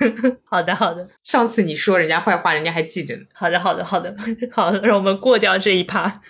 [0.44, 1.06] 好的，好的。
[1.22, 3.22] 上次你说人家坏话，人家还记着呢。
[3.32, 4.14] 好的，好的，好的，
[4.50, 6.20] 好，让我们过掉这一趴。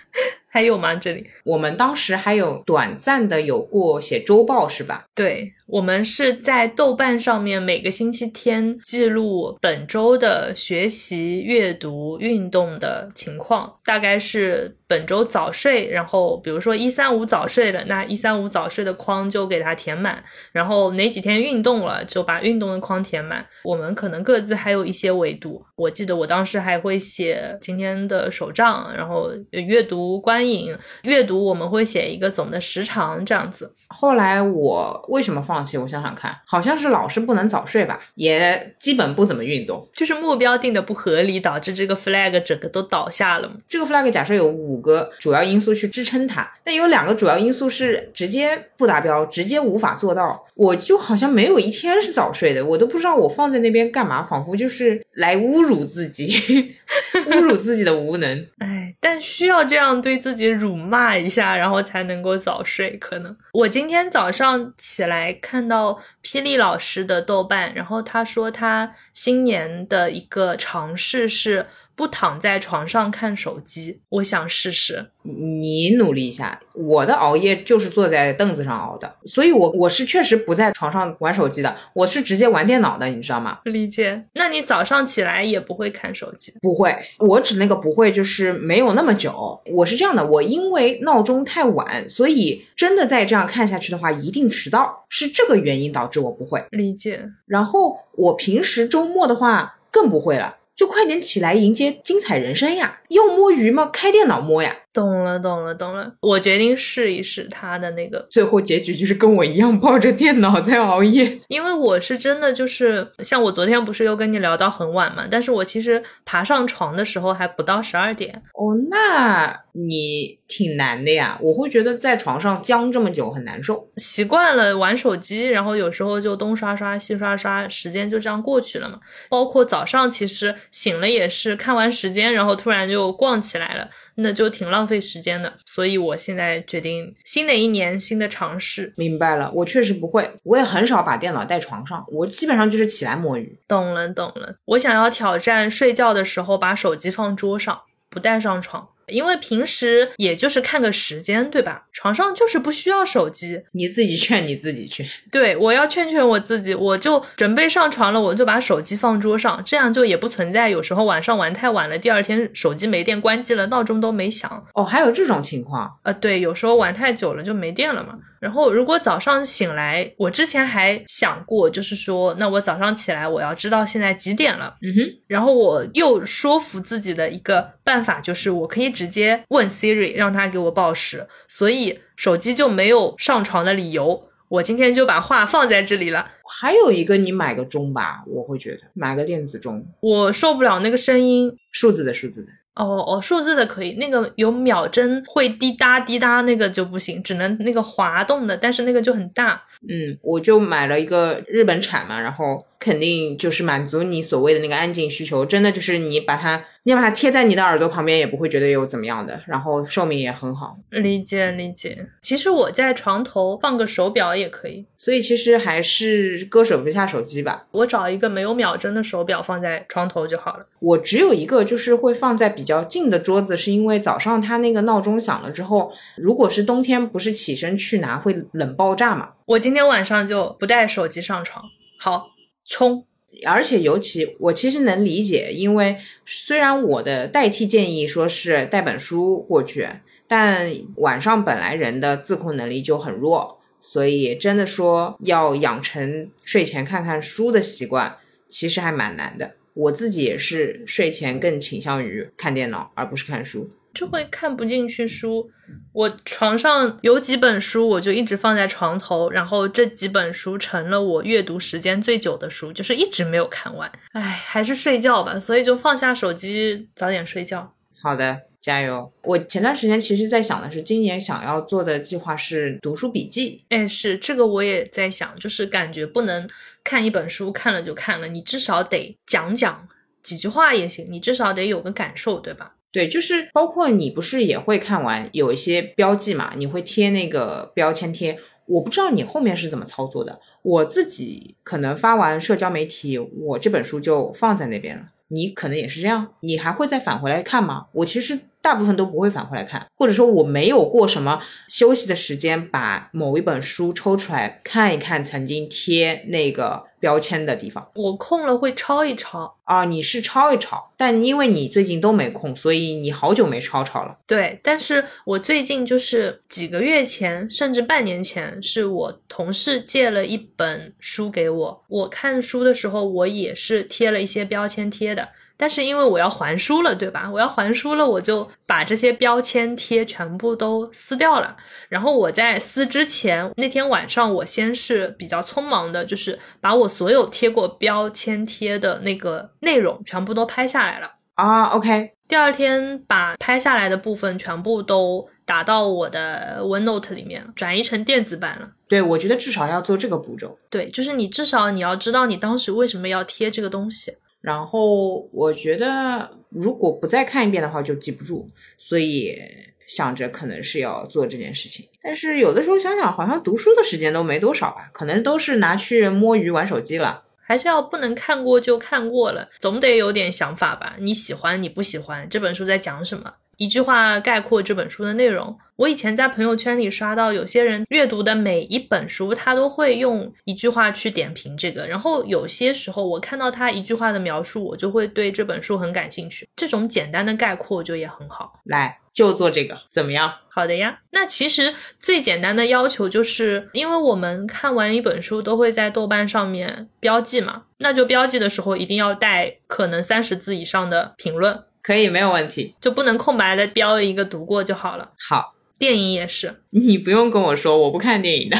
[0.53, 0.93] 还有吗？
[0.93, 5.07] 这里我们当时还有短暂的有过写周报，是吧？
[5.15, 23.45] 对，我们是在豆瓣上面每个星期天记录本周的学习、阅读、运动的情况，大概是本周早睡，然后比如说一三五早睡了，那一三五早睡的框就给它填满，然后哪几天运动了，就把运动的框填满。
[23.63, 30.43] 我们可能各自还有一些维度，我记得我当时还会写今天的手账，然后阅读观。
[30.43, 33.73] 影阅读我们会写一个总的时长这样子。
[33.87, 35.77] 后来我为什么放放弃？
[35.77, 50.43] 我想想看，好像是老是不能早睡吧，也基本不怎么运动，就是目标定的不合理，导致这个 flag 整个都倒下了这个 flag 假设有五个主要因素去支撑它，但有两个主要因素是直接不达标，直接无法做到。
[50.55, 56.75] 我就好像没有一天是早睡的，我都不知道我放在那边干嘛，仿佛就是来侮辱自己，
[57.27, 58.47] 侮辱自己的无能。
[58.59, 62.97] 哎，但需要这样对自己辱骂一下，然后才能够早睡。
[62.97, 71.65] 可能我今天早上起来看到霹雳老师的豆瓣，然后他说他新年的一个尝试是。
[71.95, 75.11] 不躺在床上看手机，我想试试。
[75.21, 83.59] 你努力一下，我的熬夜就是坐在凳子上熬的，所以我我是确实不在床上玩手机的，我是直接玩电脑的，你知道吗？
[83.65, 84.23] 理解。
[84.33, 86.53] 那你早上起来也不会看手机？
[86.61, 89.61] 不会，我指那个不会就是没有那么久。
[89.67, 97.29] 我是这样的，我因为闹钟太晚，所以真的再这样看下去的话，一定迟到，是这个原因导致我不会理解。
[97.45, 100.57] 然后我平时周末的话更不会了。
[100.75, 103.01] 就快点起来迎接精彩人生呀！
[103.13, 103.85] 要摸鱼吗？
[103.87, 104.75] 开电脑摸呀！
[104.93, 106.13] 懂了，懂了，懂了。
[106.21, 111.39] 我决定试一试他的那个，最后结局就是跟我一样抱着电脑在熬夜。
[111.47, 118.43] 因为我是真的就是像我昨天不是又跟你聊到很晚嘛，但是我其实爬上床的时候还不到十二点。
[118.53, 121.39] 哦，那你挺难的呀。
[121.41, 123.89] 我会觉得在床上僵这么久很难受。
[123.97, 128.99] 习惯了玩手机，然后有时候就东刷刷西刷刷，时间就这样过去了嘛。
[129.27, 133.89] 包括早上其实醒了也是看完时间，然后突然就逛起来了。
[134.15, 138.93] 那就挺浪费时间的，所以我现在决定新的一年新的尝试。
[138.95, 143.57] 明白了，我确实不会，我也很少把电脑带床上，我基本上就是起来摸鱼。
[143.67, 144.55] 懂了，懂了。
[144.65, 148.87] 我想要挑战睡觉的时候把手机放桌上，不带上床。
[149.13, 151.85] 因为平时也就是看个时间，对吧？
[151.93, 153.61] 床上就是不需要手机。
[153.71, 155.05] 你自己劝你自己去。
[155.31, 164.65] 对，我要劝劝我自己，我就准备上床了，我就把手机放桌上，这样就也不存在有时候晚上玩太晚了，第二天手机没电关机了，闹钟都没响。
[164.73, 165.89] 哦，还有这种情况？
[166.03, 168.17] 呃，对，有时候玩太久了就没电了嘛。
[168.43, 174.75] 然后如果早上醒来，我之前还想过，就是说，那我早上起来我要知道现在几点了。
[174.81, 184.25] 嗯哼，然后我又说服自己的一个办法就是，我可以直接问 Siri 让它给我报时，所以手机就没有上床的理由。
[184.49, 186.29] 我今天就把话放在这里了。
[186.59, 191.49] 还有一个，你买个钟吧，我会觉得买个电子钟，我受不了那个声音。
[191.71, 192.49] 数字的数字的。
[192.75, 199.63] 哦哦，数字的可以，那个有秒针会滴答滴答，那个就不行，只能那个滑动的，但是那个就很大。
[199.87, 210.77] 嗯，我就买了一个日本产嘛，然后肯定就是满足你所谓的那个安静需求，真的就是你把它，你把它贴在你的耳朵旁边，也不会觉得有怎么样的，然后寿命也很好。
[210.89, 212.07] 理解理解。
[212.21, 217.65] 其实我在床头放个手表也可以，所以其实还是割舍不下手机吧。
[217.71, 220.65] 我找一个没有秒针的手表放在床头就好了。
[220.79, 229.31] 我只有一个，就是会放在比较近的桌子，是因为早上它那个闹钟响了之后，如果是冬天，不是起身去拿会冷爆炸嘛。
[229.45, 231.65] 我今天晚上就不带手机上床。
[231.99, 232.29] 好，
[232.65, 233.05] 冲！
[233.45, 239.87] 而且尤其我其实能理解，因为虽然我的代替建议说是带本书过去，
[240.27, 248.17] 但晚上本来人的自控能力就很弱，所以真的说要养成睡前看看书的习惯，
[248.47, 249.55] 其实还蛮难的。
[249.73, 253.67] 我自己也是睡前更倾向于看电脑，而不是看书。
[253.93, 255.49] 就会看不进去书。
[255.91, 263.91] 我床上有几本书，我就一直放在床头，然后这几本书成了我阅读时间最久的书，就是一直没有看完。
[264.13, 267.73] 唉，还是睡觉吧，所以就放下手机，早点睡觉。
[268.01, 269.11] 好的，加油！
[269.23, 273.63] 我前段时间其实在想的是，今年想要做的计划是读书笔记。
[273.69, 276.49] 哎，是这个我也在想，就是感觉不能
[276.83, 279.87] 看一本书看了就看了，你至少得讲讲
[280.21, 282.72] 几句话也行，你至少得有个感受，对吧？
[282.93, 286.53] 对，就是包括你不是也会看完有一些标记嘛？
[286.55, 288.37] 你会贴那个标签贴，
[288.67, 290.39] 我不知道你后面是怎么操作的。
[290.61, 295.07] 我自己可能发完社交媒体，我这本书就放在那边了。
[295.29, 297.87] 你可能也是这样，你还会再返回来看吗？
[297.93, 307.91] 我其实大部分都不会返回来看，或者说我没有过什么休息的时间，把某一本书抽出来看一看，曾经贴那个标签的地方。
[307.93, 314.17] 我空了会抄一抄啊，你是抄一抄，但因为你最近都没空，所以你好久没抄抄了。
[314.25, 325.27] 对，但是我最近就是几个月前，甚至半年前，是我同事借了一本书给我，我看书的时候，我也是贴了一些标签贴的。
[325.55, 327.29] 但是因为我要还书了，对吧？
[327.31, 331.55] 我要还书了，我就把这些标签贴全部都撕掉了。
[331.87, 341.65] 然后我在撕之前，那天晚上我先是比较匆忙的，就是把我所有贴过标签贴的那个内容全部都拍下来了啊。
[341.67, 348.71] OK，第二天把拍下来的部分全部都打到我的 OneNote 里面，转移成电子版了。
[348.87, 350.57] 对，我觉得至少要做这个步骤。
[350.69, 354.11] 对，就是你至少你要知道你当时为什么要贴这个东西。
[354.43, 358.45] 然后我觉得，如果不再看一遍的话，就记不住，
[358.77, 359.39] 所以
[359.87, 361.87] 想着可能是要做这件事情。
[362.01, 367.23] 但是有的时候想想，好像读书的时间都没多少吧，可能都是拿去摸鱼玩手机了。
[367.45, 370.97] 还是要不能看过就看过了，总得有点想法吧？
[370.99, 373.33] 你喜欢你不喜欢这本书在讲什么？
[373.57, 375.57] 一句话概括这本书的内容。
[375.75, 381.87] 我以前在朋友圈里刷到，有些人阅读的每一本书，他都会用一句话去点评这个。
[381.87, 386.47] 然后有些时候，我看到他一句话的描述，我就会对这本书很感兴趣。
[386.55, 388.61] 这种简单的概括就也很好。
[388.65, 390.31] 来，就做这个，怎么样？
[390.47, 390.99] 好的呀。
[391.09, 401.63] 那其实最简单的要求就是，因为我们看完一本书都会在豆瓣上面标记嘛，那就标记的时候一定要带可能三十字以上的评论。
[401.83, 405.11] 可以，没有问题，就不能空白的标一个读过就好了。
[405.19, 405.53] 好。
[405.79, 408.57] 电影也是，你不用跟我说，我不看电影的。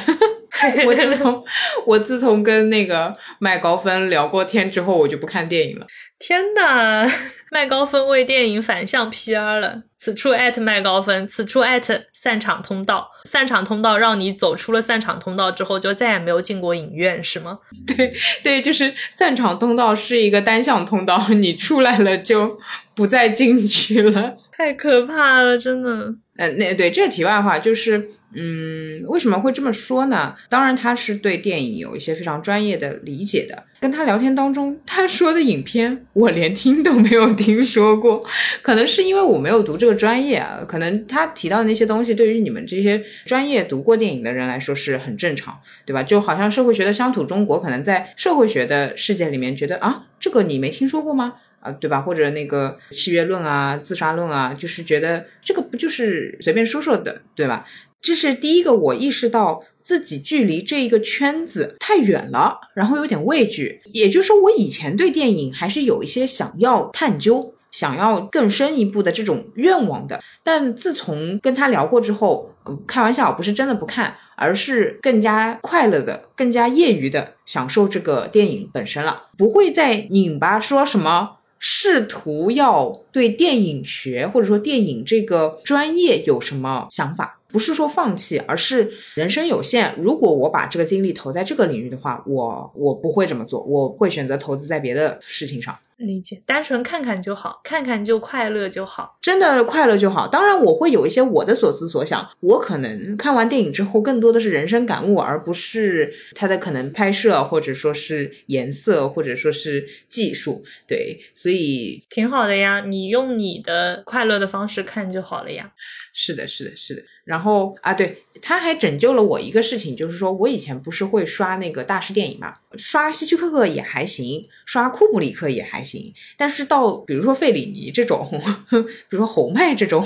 [0.85, 1.43] 我自 从
[1.85, 5.87] 我自从跟那个麦高芬聊过天之后，我就不看电影了。
[6.19, 7.05] 天呐，
[7.51, 9.83] 麦高芬为电影反向 PR 了。
[9.97, 13.09] 此处艾特麦高芬，此处艾特散场通道。
[13.25, 17.57] 散场通道让你走出了散场通道之后，就再也没有进过影院，是吗？
[17.87, 18.11] 对
[18.43, 22.59] 对，就是散场通道是一个单向通道，你出来了就
[22.95, 24.35] 不再进去了。
[24.51, 25.89] 太可怕了，真的。
[26.37, 30.35] 嗯，那对这题外话就是，嗯，为什么会这么说呢？
[30.49, 33.63] 当然，他是对电影有一些非常专业的理解的。
[33.79, 38.25] 跟他聊天当中，他说的影片我连听都没有听说过，
[38.61, 40.63] 可能是因为我没有读这个专业啊。
[40.65, 46.01] 可能他提到的那些东西，对于你们这些专业读过电影的人来说是很正常，对吧？
[46.01, 51.35] 就好像社会学的乡土中国，可能在社会学的世界里面觉得啊，这个你没听说过吗？
[51.59, 52.01] 啊，对吧？
[52.01, 57.65] 或者那个契约论啊、自杀论啊，就是觉得这个不就是随便说说的，对吧？
[58.03, 63.79] 这是第一个，我意识到自己距离这一个圈子太远了，然后有点畏惧。
[63.93, 70.21] 也就是说，我以前对电影还是有一些想要探究、想要更深一步的这种愿望的。
[70.43, 72.49] 但自从跟他聊过之后，
[72.85, 81.37] 开玩笑，不是真的不看，而是更加快乐的、更加业余的享受这个电影本身了，不会再拧巴说什么。
[81.65, 87.39] 试图要对电影学或者说电影这个专业有什么想法？
[87.53, 89.93] 不是说放弃，而是人生有限。
[89.99, 95.77] 如果我把这个精力投在这个领域的话，我我不会这么做，我会选择投资在别的事情上。
[95.97, 100.27] 理解，单纯看看就好，看看就快乐就好，真的快乐就好。
[100.27, 102.29] 当然，我会有一些我的所思所想。
[102.39, 110.63] 我可能看完电影之后，更多的是人生感悟，而不是它的可能拍摄，或者说是颜色，或者说是技术。
[110.87, 112.81] 对，所以挺好的呀。
[112.85, 115.71] 你用你的快乐的方式看就好了呀。
[116.15, 117.01] 是的，是的，是的。
[117.23, 128.27] 然后啊，对，他还拯救了我一个事情，就是说我以前不是会刷那个大师电影嘛，刷希区柯克也还行，刷库布里克也还行，但是到比如说费里尼这种，
[128.69, 128.77] 比
[129.09, 130.03] 如说侯麦这种，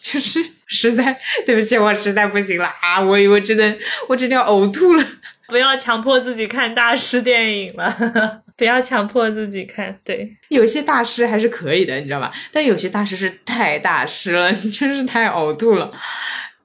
[0.00, 1.16] 就是实在
[1.46, 3.00] 对不起，我实在不行了啊！
[3.00, 3.76] 我我真的
[4.08, 5.06] 我真的要呕吐了。
[5.50, 7.92] 不要强迫自己看大师电影了，
[8.56, 9.98] 不要强迫自己看。
[10.04, 12.32] 对，有些大师还是可以的，你知道吧？
[12.52, 15.90] 但有些大师是太大师了，真是太呕吐了。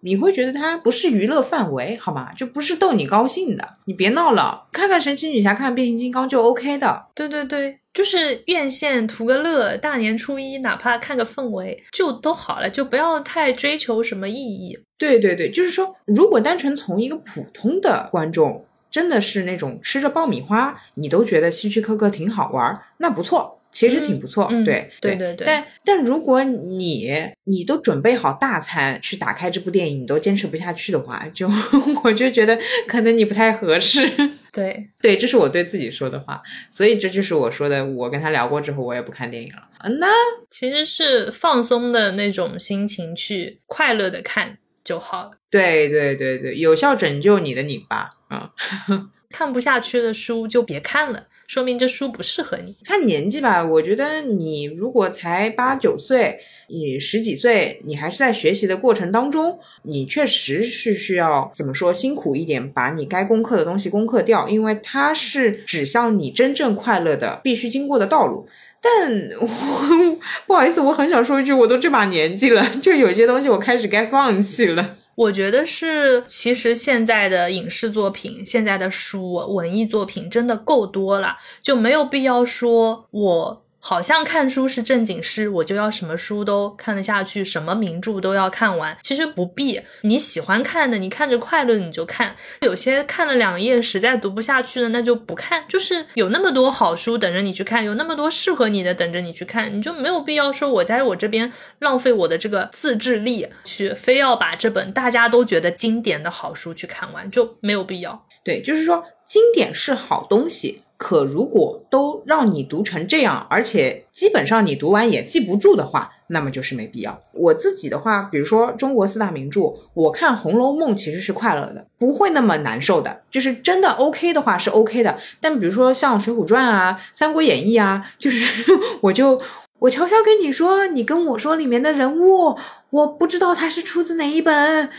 [0.06, 2.32] 你会觉得它不是娱乐范围，好吗？
[2.34, 3.68] 就不是逗你高兴的。
[3.86, 7.08] 你别闹了，看看神奇女侠，看变形金刚就 OK 的。
[7.16, 14.78] 对对对，就是院线图个乐，大年初一哪怕看个氛围就都好了，就不要太追求什么意义。
[14.99, 18.64] 对对对，就是说，如果单纯从一个普通的观众。
[18.91, 24.48] 真的是那种吃着爆米花，你都觉得希区柯克挺好玩，那不错，其实挺不错。
[24.64, 25.46] 对对对对。
[25.46, 27.12] 但但如果你
[27.44, 31.50] 你都准备好大餐去打开这部电影，你都坚持不下去的话，就
[32.06, 32.58] 我就觉得
[32.88, 34.10] 可能你不太合适。
[34.54, 37.86] 对对，这是我对自己说的话，所以这就是我说的。
[37.86, 39.68] 我跟他聊过之后，我也不看电影了。
[39.84, 40.08] 嗯，那
[40.50, 44.58] 其实是放松的那种心情去快乐的看。
[44.86, 45.32] 就好了。
[45.50, 48.52] 对对对对，有效拯救你的拧巴啊！
[49.32, 52.76] 看不下去的书就别看了，说明这书不适合你。
[52.84, 68.48] 看年纪吧，我觉得你如果才八九岁，你十几岁，你还是在学习的过程当中，你确实是需要怎么说辛苦一点，把你该攻克的东西攻克掉，因为它是指向你真正快乐的必须经过的道路。
[68.82, 69.48] 但我
[70.46, 74.98] 不好意思，我很想说一句，我都这把年纪了，就有些东西我开始该放弃了。
[75.16, 83.64] 我觉得是，其实现在的影视作品、现在的书、文艺作品真的够多了，就没有必要说我。
[83.88, 88.98] 好像看书是正经事，我就要什么书都看得下去，什么名著都要看完。
[89.04, 92.36] 其实不必，你喜欢看的，你看着快乐你就看。
[92.62, 95.64] 有些看了两页实在读不下去的，那就不看。
[95.70, 108.26] 就是有那么多好书等着你去看，有那么多适合你的等着你去看，你就没有必要说我在我这边浪费我的这个自制力去非要把这本大家都觉得经典的好书去看完，就没有必要。
[108.44, 110.80] 对，就是说经典是好东西。
[111.06, 117.22] 可如果都让你读成这样，而且基本上你读完也记不住的话，那么就是没必要。
[117.32, 123.22] 我自己的话，比如说中国四大名著，我看《红楼梦》其实是快乐的，不会那么难受的。
[123.30, 125.16] 就是真的 OK 的话是 OK 的。
[125.39, 128.66] 但比如说像《水浒传》啊、《三国演义》啊，就是
[129.01, 129.39] 我就
[129.78, 132.58] 我悄悄跟你说，你跟我说里面的人物，
[132.89, 134.89] 我不知道他是出自哪一本。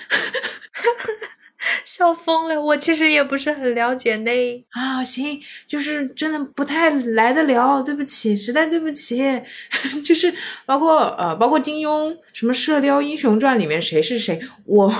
[1.84, 4.30] 笑疯了，我其实也不是很了解呢。
[4.70, 9.22] 啊，行，就是真的不太来得了，对不起，实在对不起。
[10.04, 10.32] 就是
[10.64, 14.94] 包括呃，包括金庸什么《射雕英雄传》里面谁是谁，我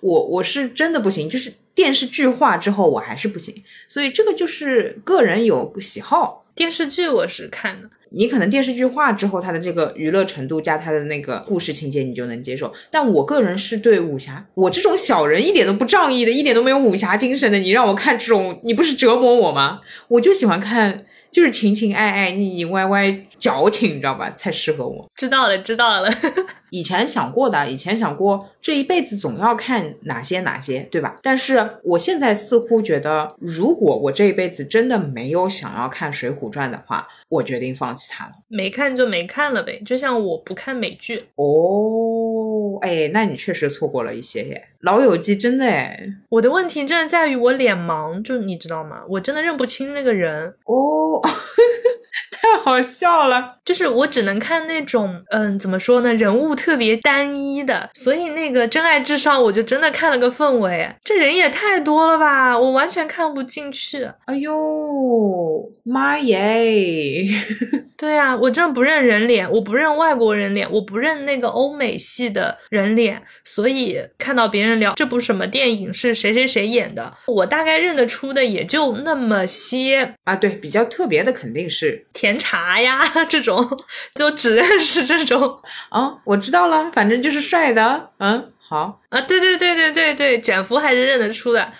[0.00, 1.28] 我我是真的不行。
[1.28, 3.54] 就是电视剧化之后，我还是不行。
[3.88, 6.44] 所以这个就是个人有喜好。
[6.54, 7.88] 电视剧我是看的。
[8.14, 12.72] 你可能电视剧化之后，它的这个娱乐程度加它的那个故事情节，你就能接受。
[12.90, 19.80] 但我个人是对武侠，我这种小人一点都不仗义的，一点都没有武侠精神的，你让我看这种，你不是折磨我吗？
[20.08, 24.32] 我就喜欢看，就是情情爱爱、腻腻歪歪、矫情，你知道吧？
[24.36, 25.10] 才适合我。
[25.14, 26.10] 知道了，知道了。
[26.70, 31.16] 以前想过的，以前想过这一辈子总要看哪些哪些，对吧？
[31.22, 38.32] 但是我现在似乎觉得，如果我这一辈子真的没有想要看《水浒传》的话，我决定放弃它了。
[38.48, 41.24] 没看就没看了呗，就像我不看美剧。
[41.36, 45.98] 哦，哎，那你确实错过了一些耶，《老友记》真的哎。
[46.28, 49.02] 我的问题真的在于我脸盲，就你知道吗？
[49.08, 50.54] 我真的认不清那个人。
[50.66, 51.22] 哦。
[52.62, 53.46] 太好笑了。
[53.64, 64.08] 就是我只能看那种，嗯，怎么说呢，人物特别单一的，所以那个《真爱至上》我就真的看了个氛围，这人也太多了吧，我完全看不进去。
[64.26, 67.26] 哎呦妈耶！
[68.02, 80.34] 对啊，我真的不认人脸，我不认外国人脸，我不认那个欧美系的人脸，所以看到别人聊这部什么电影是谁谁谁演的，我大概认得出的也就那么些啊。
[80.34, 82.98] 对，比较特别的肯定是甜茶呀
[83.28, 83.64] 这种，
[84.16, 86.14] 就只认识这种啊。
[86.26, 88.10] 我知道了，反正就是帅的。
[88.18, 91.72] 嗯，好啊，对对对对对对，卷福还是认得出的。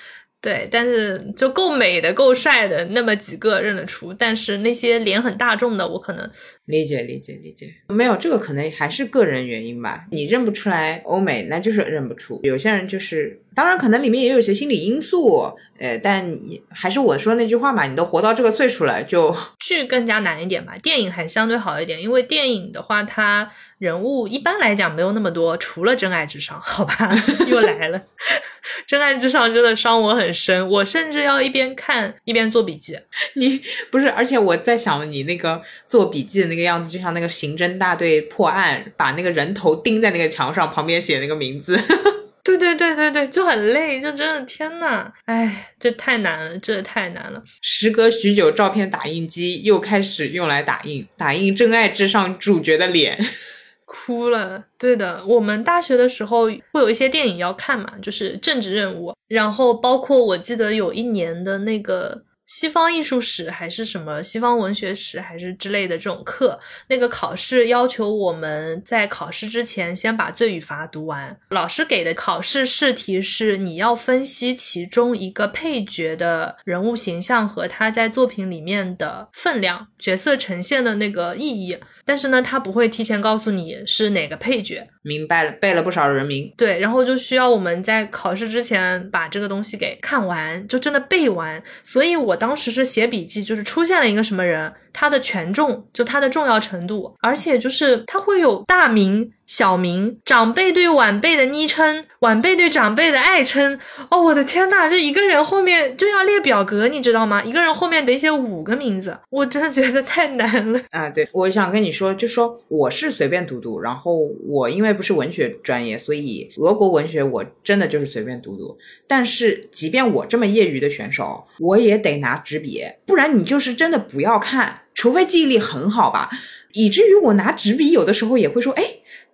[0.43, 6.29] 对，但是就够美的、够帅的那么几个认得出，但是那些脸很大众的，我可能
[6.67, 10.05] 理解理解理解，没有这个可能还是个人原因吧。
[10.11, 12.39] 你认不出来欧美，那就是认不出。
[12.45, 16.39] 有些人就是，当然可能里面也有些心理因素，呃，但
[16.71, 20.77] 还是我说那句话嘛，你都活到这个岁数了，就 剧更加难一点吧。
[20.81, 27.13] 电影还相对好一点，因为电影的话，它人物一般来讲没有那么多，除了《真爱至上》，好吧，
[27.49, 28.01] 又来了。
[28.87, 32.97] 真爱至上真的伤我很深，我甚至要一边看一边做笔记。
[33.35, 33.61] 你
[33.91, 41.81] 不是，而且我在想你那个做笔记的那个样子，就像那个刑侦大队破案，把那个人头钉在那个墙上，旁边写那个名字。
[42.45, 47.43] 对对对对对，就很累，就真的天呐，哎，这太难了，这太难了。
[47.61, 53.25] 时隔许久，照片打印机又开始用来打印，打印真爱至上主角的脸。
[53.87, 55.25] 哭了，对的。
[55.25, 62.25] 我们大学的时候会有一些电影要看嘛，就是政治任务，然后包括我记得有一年的那个。
[62.53, 71.35] 西方艺术史还是什么西方文学史还是之类的这种课，那个考试要求我们在考试之前先把《罪与罚》读完。
[71.49, 81.79] 老师给的考试试题是你要分析其中一个配角的人物形象和他在作品里面的分量、角色呈现的那个意义。
[82.05, 84.87] 但是呢，他不会提前告诉你是哪个配角。
[85.03, 86.53] 明白了，背了不少人名。
[86.57, 91.63] 对，然后就需要我们在考试之前把这个东西给看完，就真的背完。
[91.83, 94.73] 所以我当时是写笔记，就是出现了一个什么人。
[94.93, 103.79] 它的权重就它的重要程度，而且就是它会有大名、小名、长辈对晚辈的昵称、晚辈对长辈的爱称。
[104.11, 107.43] 哦，我的天呐，这一个人后面就要列表格，你知道吗？
[107.43, 111.09] 一个人后面得写五个名字，我真的觉得太难了 啊！
[111.11, 114.17] 对，我想跟你说，就说我是随便读读，然后
[114.47, 118.77] 我因为不是文学专业，所以俄国文学我真的就是随便读读。
[119.07, 124.82] 但是即便我这么业余的选手，我也得拿纸笔，不然你就是真的不要看。
[124.95, 126.31] 除非记忆力很好吧，
[126.73, 128.83] 以至于我拿纸笔有的时候也会说，哎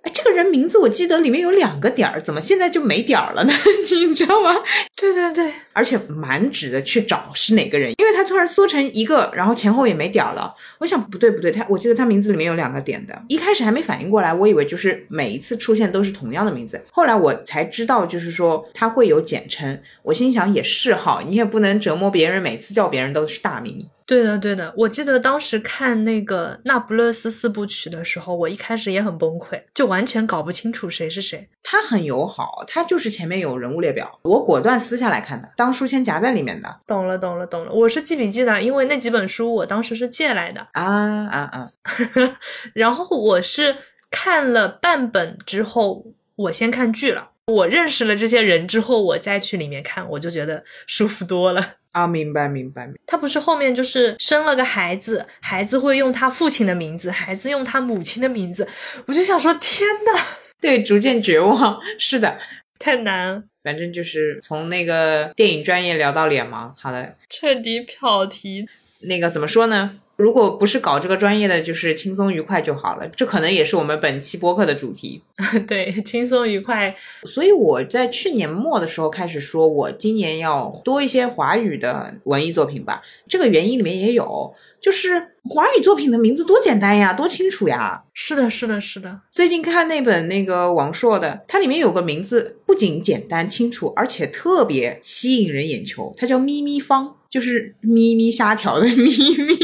[0.03, 3.53] 哎，这个人名字我记得里面有两个点儿，怎么现在就没点儿了呢？
[4.09, 4.57] 你知道吗？
[4.95, 10.55] 对对对，而且满纸的去找是哪个人，因为他突然缩成一个，然后前后也没点儿了。
[10.79, 19.81] 我想不对不对，他我记得他名字里面有两个点的，一开始还没反应过来，我以为就是每一次出现都是同样的名字，后来我才知道就是说他会有简称。
[20.05, 23.89] 我心想也是哈，你也不能折磨别人，每次叫别人都是大名。
[24.09, 31.47] 对的，对的，我记得当时看那个《那不勒斯四部曲》的时候，我一开始也很崩溃，就完全搞不清楚谁是谁。
[31.63, 36.81] 他很友好，他就是前面有人物列表，我果断撕下来看的，当书签夹在里面的。
[36.87, 40.67] 懂了，懂了，懂了，我是记笔记的，因为那几本书我当时是借来的。
[40.73, 40.83] 啊
[41.27, 41.71] 啊啊！
[42.73, 43.77] 然后我是
[44.11, 47.33] 看了半本之后，我先看剧了。
[47.49, 52.07] 我认识了这些人之后，我再去里面看，我就觉得舒服多了 啊！
[52.07, 52.87] 明白，明白。
[53.07, 58.69] 他不是后面就是生了个孩子，孩子会用他父亲的名字，孩子用他母亲的名字，
[59.07, 60.21] 我就想说，天呐，
[60.61, 61.81] 对，逐渐绝望。
[61.99, 62.39] 是的，
[62.79, 63.43] 太难。
[63.65, 68.69] 反正就是从那个电影专业聊到脸盲，好的，彻底跑题。
[69.01, 69.99] 那个怎么说呢？
[70.19, 73.09] 如果不是搞这个专业的，就是轻松愉快就好了。
[73.15, 75.23] 这可能也是我们本期播客的主题。
[75.69, 76.93] 对， 轻松愉快。
[77.23, 83.01] 所以我在去年末的时候开始说，我今年要多一些华语的文艺作品吧。
[83.29, 88.03] 这个原因里面也有，就是华语作品的名字多简单呀，多清楚呀。
[88.13, 89.21] 是的，是的，是的。
[89.31, 96.13] 最近看那本那个王朔的，它里面有个名字，不仅简单清楚，而且特别吸引人眼球。
[96.17, 99.57] 它叫咪咪方，就是咪咪虾条的咪咪。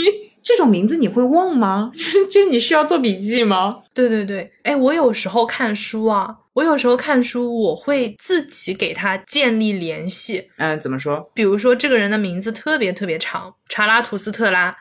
[0.44, 1.90] 这种名字你会忘吗？
[2.30, 3.80] 就是你需要做笔记吗？
[3.94, 10.50] 对对对，哎，我有时候看书啊，我有时候看书，我会自己给他建立联系。
[10.56, 11.30] 嗯，怎么说？
[11.34, 14.74] 比如说这个人的名字特别特别长，查拉图斯特拉，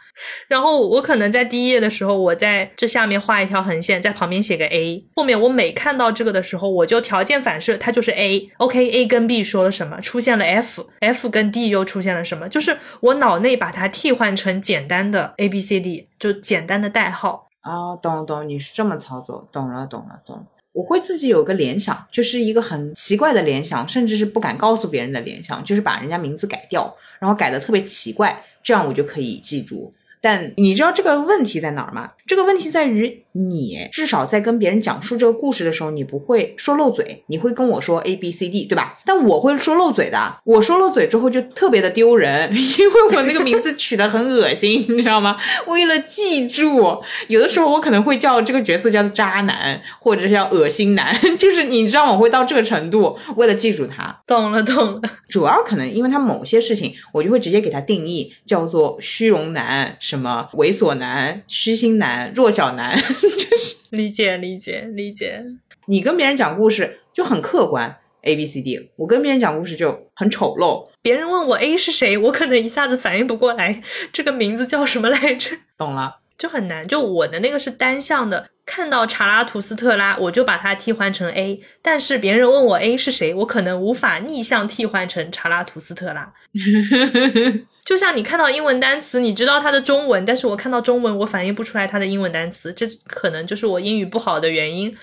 [0.47, 8.51] 然后我可能在第一页的时候，我在这下面画一条横线，在旁边写个 A，后面我每看到这个的时候，我就条件反射，它就是 A。
[8.57, 9.99] OK，A 跟 B 说了什么？
[9.99, 12.47] 出现了 F，F 跟 D 又出现了什么？
[12.47, 17.47] 就是我脑内把它替换成简单的 A B C D，就简单的代号。
[17.61, 20.43] 啊，懂懂，你是这么操作，懂了懂了懂了。
[20.73, 29.93] 我会自己有个联想，就是一个很奇怪的联想，甚至是不敢告诉别人的联想，就是把人家名字改掉，然后改的特别奇怪，这样我就可以记住。
[30.19, 32.11] 但你知道这个问题在哪儿吗？
[32.25, 38.97] 这个问题在于你至少在跟别人讲述这个故事的时候，你不会说漏嘴，你会跟我说 A B C D，对吧？
[39.05, 45.37] 但我会说漏嘴的，我说漏嘴之后就特别的丢人， 因为我那个名字取得很恶心，你知道吗？
[45.67, 54.15] 为了记住，有的时候我可能会叫这个角色叫做渣男，或者是叫恶心男， 就是你知道我会到这个程度，为了记住他。
[54.27, 59.97] 懂了懂了，主要可能因为他某些事情，我就会直接给他定义叫做虚荣男。
[59.99, 65.43] 什么猥琐男、虚心男、弱小男， 就是理解理解理解。
[65.85, 68.91] 你跟别人讲故事就很客观，A B C D。
[68.95, 70.89] 我跟别人讲故事就很丑陋。
[71.01, 73.81] 别人问我 A 是谁，我可能一下子反应不过来，
[74.13, 75.51] 这个名字叫什么来着？
[75.77, 76.87] 懂了，就很难。
[76.87, 81.59] 就我的那个是单向的，看到查拉图斯特拉，我就把它替换成 A。
[81.81, 86.33] 但是别人问我 A 是谁，我可能无法逆向替换成查拉图斯特拉。
[87.85, 94.95] 就像你看到英文单词，你知道它的中文，但是我看到中文，我反应不出来它的英文单词，这可能就是我英语不好的原因。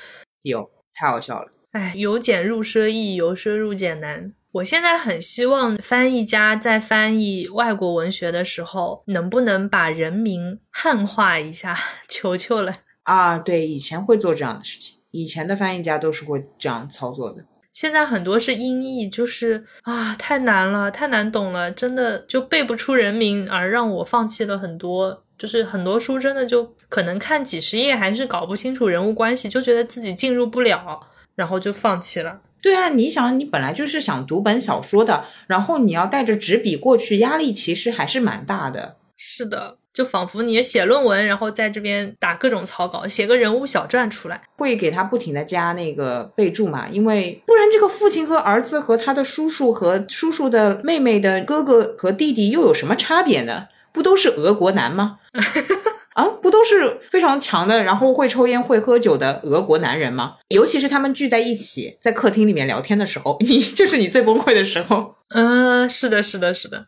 [0.43, 1.49] 有，太好笑了。
[1.72, 4.33] 哎，由俭入奢易，由奢入俭难。
[4.53, 11.78] 我现在很希望翻译家在翻译外国文学的时候，能不能把人名汉化一下？
[12.09, 12.74] 求求了
[13.05, 13.39] 啊！
[13.39, 17.45] 对，以前会做这样的事情，以前的翻译家都是会这样操作的。
[17.81, 25.24] 现在很多是音译，就是啊，太难了，太难懂了，真的就背不出人名，而让我放弃了很多。
[25.39, 31.01] 就是很多书真的就可能看几十页还是搞不清楚人物关系，就觉得自己进入不了，
[31.35, 32.43] 然后就放弃了。
[32.61, 38.99] 对啊，你想，你本来就是想读本小说的，然后你要带着纸笔过去，压力其实还是蛮大的。
[39.16, 39.78] 是的。
[39.93, 46.88] 就仿佛你写论文，然后在这边打各种草稿，写个人物小传出来，会给他不停的加那个备注嘛？
[46.88, 53.66] 因为不然这个父亲和儿子和他的叔叔和叔叔的妹妹的哥哥和弟弟又有什么差别呢？
[53.93, 55.18] 不都是俄国男吗？
[56.14, 60.36] 啊，不都是非常强的，然后会抽烟会喝酒的俄国男人吗？
[60.49, 65.16] 尤其是他们聚在一起在客厅里面聊天的时候， 你就是你最崩溃的时候。
[65.30, 66.86] 嗯，是的，是的，是的。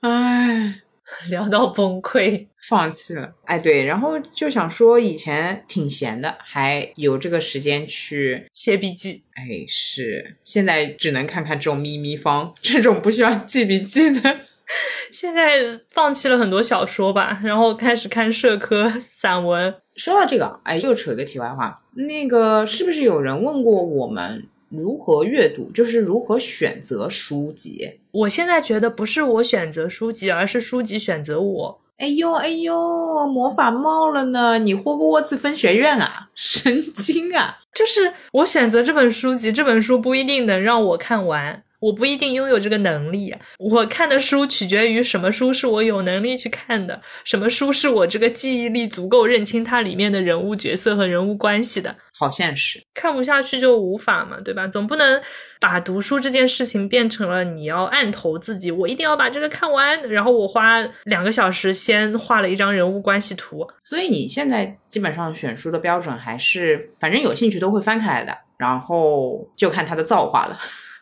[0.00, 0.80] 唉。
[1.30, 3.34] 聊到崩溃，放弃了。
[3.44, 9.22] 哎，对，然后就想说，以前挺闲的，还有这个时间去写笔记。
[9.34, 14.40] 哎，是，现在只能看看这种咪咪方，这种不需要记笔记的。
[15.10, 19.74] 现在放弃了很多小说吧，然后开始看社科散文。
[19.96, 24.46] 说到这个，哎，又扯个题外话，那个是不是有人问过我们？
[24.70, 27.98] 如何阅读，就是如何选择书籍。
[28.10, 31.80] 我现在觉得不是我选择书籍，而是书籍选择我。
[31.98, 34.58] 哎呦哎呦，魔法冒了呢！
[34.58, 37.58] 你霍格沃茨分学院啊， 神经啊！
[37.74, 41.64] 就是我选择这本书籍，这本书不一定能让我看完。
[41.80, 43.34] 我不一定拥有这个能力。
[43.58, 51.96] 我看的书取决于什么书是我有能力去看的，什么书是我这个记忆力足够认清它里面的人物角色和人物关系的。
[52.18, 54.66] 好现实，看不下去就无法嘛，对吧？
[54.66, 55.22] 总不能
[55.60, 63.64] 把读书这件事情变成了你要按头自己，我一定要把这个看完，然后我花两个小时先画了一张人物关系图。
[63.84, 70.58] 所以你现在基本上选书的标准还是，反正有兴趣都会翻开来的，然后就看它的造化了。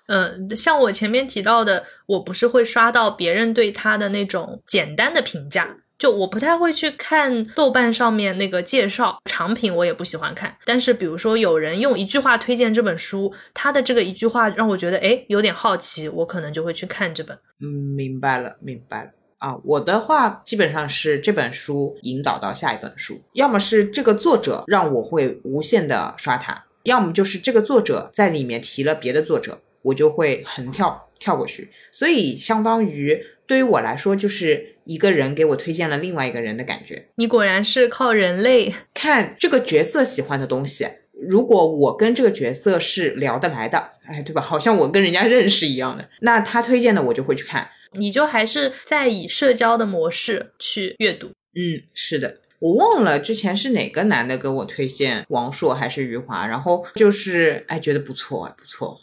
[0.06, 10.56] 嗯，像我前面提到的，我不是会刷到别人对他的那种简单的评价，就我不太会去看豆瓣上面那个介绍，长评我也不喜欢看。
[10.64, 17.36] 但是比如说有人用一句话推荐这本书，他的这个一句话让我觉得哎有点好奇，我可能就会去看这本。
[17.60, 19.56] 嗯，明白了，明白了啊。
[19.64, 29.58] 我的话基本上是这本书引导到下一本书，要么是这个作者让我会无限的刷它，要么就是这个作者在里面提了别的作者。
[29.86, 37.06] 我就会横跳跳过去，所以相当于对于我来说，就是一个人给我推荐了另外一个人的感觉。
[37.14, 40.86] 你果然是靠人类看这个角色喜欢的东西。
[41.28, 44.42] 如果我跟这个角色是聊得来的，哎，对吧？
[44.42, 47.66] 好像我跟人家认识一样的，那他推荐的我就会去看。
[47.92, 51.28] 你就还是在以社交的模式去阅读。
[51.54, 52.40] 嗯，是的。
[52.58, 58.98] 我忘了之前是哪个男的给我推荐王朔还是余华，然后就是哎觉得不错，不错，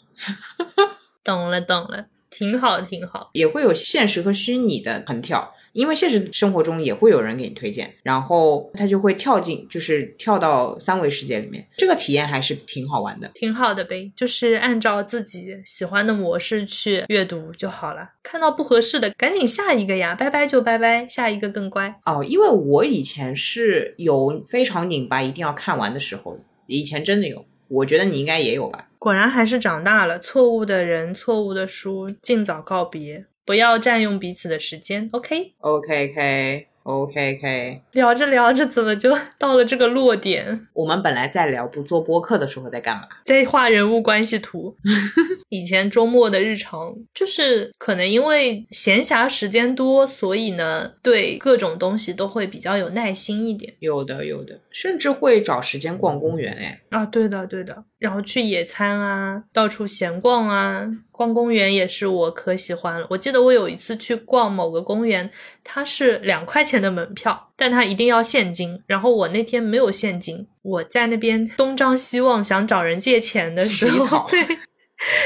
[1.24, 3.30] 懂了懂了，挺好挺好。
[3.32, 5.54] 也会有现实和虚拟的横跳。
[5.74, 14.12] 因为现实生活中也会有人给你推荐，然后他就会跳进，就是跳到三维世界里面，这个体验还是挺好玩的，挺好的呗。
[14.14, 18.08] 就是按照自己喜欢的模式去阅读就好了。
[18.22, 22.22] 看到不合适的，赶紧下一个呀，拜拜就拜拜，下一个更乖哦。
[22.22, 26.38] 因为我以前是有非常拧巴，一定要看完的时候，
[26.68, 28.86] 以前真的有，我觉得你应该也有吧。
[29.04, 33.26] 果然还是长大了，错误的人，错误的书，尽早告别。
[33.44, 36.68] 不要占用彼此的时间，OK？OK，K。
[36.84, 40.66] OK，K，聊着聊着怎么就 到了这个落点？
[40.74, 43.08] 我们本来在聊不做播客的时候在干嘛？
[43.24, 44.76] 在画人物关系图。
[45.48, 53.72] 以前周末的日常就是可能因为闲暇时间多，所以呢对各种东西都会比较有耐心一点。
[53.78, 56.52] 有的，有的，甚至会找时间逛公园。
[56.52, 57.82] 哎，啊，对的，对的。
[58.04, 63.06] 然后去野餐啊，到处闲逛啊，逛公园也是我可喜欢了。
[63.10, 65.30] 我记得我有一次去逛某个公园，
[65.64, 66.74] 它是两块钱。
[66.84, 68.82] 的门票，但它一定要现金。
[68.86, 74.44] 然后我那天没有现金，我在那边东张西望，想找人借钱的时候，对。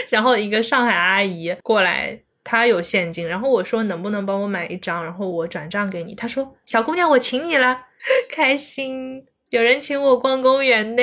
[0.08, 6.14] 然后一个上海阿姨过来，她有现金，然后我说能不能帮我买一张，然后我转账给你。
[6.14, 7.86] 她说小姑娘，我请你了，
[8.30, 11.02] 开心，有人请我逛公园呢。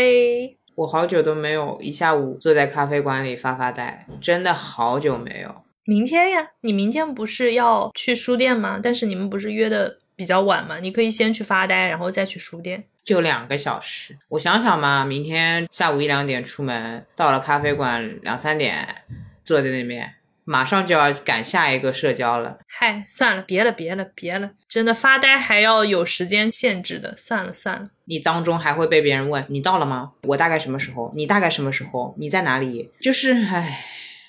[0.76, 5.64] 我好久都没有一下午坐在咖啡馆里发发呆，真的好久没有。
[5.86, 8.80] 明天呀，你明天不是要去书店吗？
[8.82, 10.00] 但是你们不是约的。
[10.18, 14.18] 比较晚吗，你可以先去发呆，然后再去书店，就两个小时。
[14.30, 19.04] 我想想嘛，明天下午一两点出门，到了咖啡馆两三点，
[19.44, 20.15] 坐在那边，
[20.46, 22.60] 马上就要赶下一个社交了。
[22.68, 27.90] 嗨，算了，别了，别了，别了，真的发呆还要有时间限制的，算了算了。
[28.06, 30.14] 你当中还会被别人问你到了吗？
[30.24, 31.12] 我大概什么时候？
[31.16, 32.16] 你大概什么时候？
[32.20, 32.92] 你在哪里？
[33.02, 33.84] 就是唉，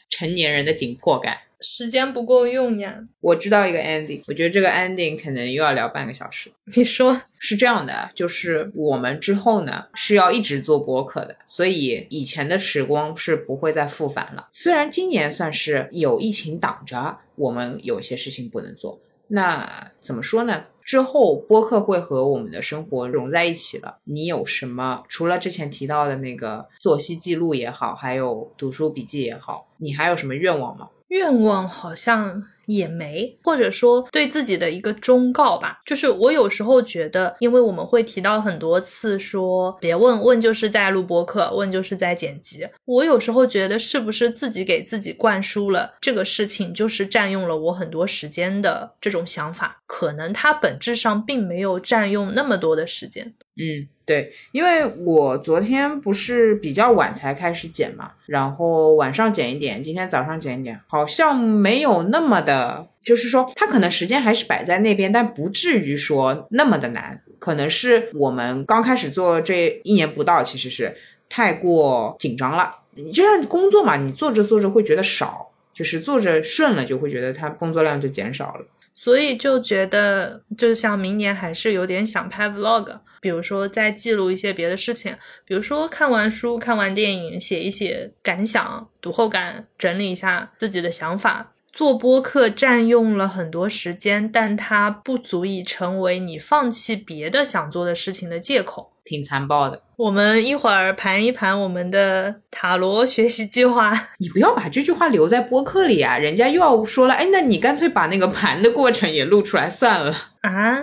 [0.08, 1.38] 成年人的紧迫感。
[1.60, 2.98] 时间不够用呀！
[3.20, 6.50] 我知道一个 ending，我觉得这个 ending 可能又要聊半个小时。
[6.76, 14.48] 你说是这样的，就是我们之后呢是要一直做播客的，所以以前的时光是不会再复返了。
[14.52, 20.66] 虽然今年算是有疫情挡着，我们有些事情不能做，那怎么说呢？
[20.84, 23.98] 之后播客会和我们的生活融在一起了。
[24.04, 30.88] 你有什么除了之前提到的那个作息记录也好，还有读书笔记也好，你还有什么愿望吗？
[31.08, 35.78] 愿望好像也没，或者说对自己的一个忠告吧。
[35.86, 42.68] 就是我有时候觉得，因为我们会提到很多次说别问问，就是在录播课，问就是在剪辑。
[42.84, 49.80] 我有时候觉得，是不是自己给自己灌输了这个事情，就是占用了我很多时间的这种想法？
[49.86, 53.34] 可能它本质上并没有占用那么多的时间。
[53.58, 67.22] 嗯，对，因为我昨天不是比较晚才开始剪嘛，然后晚上剪一点，今天早上剪一点，好像没有那么的，就是说它可能时间还是摆在那边，但不至于说那么的难。
[67.38, 70.96] 可能是我们刚开始做这一年不到，其实是
[71.28, 72.76] 太过紧张了。
[72.94, 78.66] 你就像工作嘛，你做着做着会觉得少，就是做着顺了，就会觉得它工作量就减少了。
[78.94, 85.12] 所以就觉得，就像明年还是有点想拍 vlog，比如说再记录一些别的事情，
[85.44, 91.52] 比如说看完书、看完电影，写一写感想、读后感，整理一下自己的想法。
[91.72, 98.92] 做播客占用了很多时间，但它不足以成为你放弃别的想做的事情的借口。
[99.04, 99.82] 挺残暴的。
[99.96, 104.08] 我们一会儿盘一盘我们的塔罗学习计划。
[104.18, 107.14] 你不要把这句话留在播客里啊，人家又要说了。
[107.14, 110.82] 哎，那你干脆把那个盘的过程也录出来算了啊。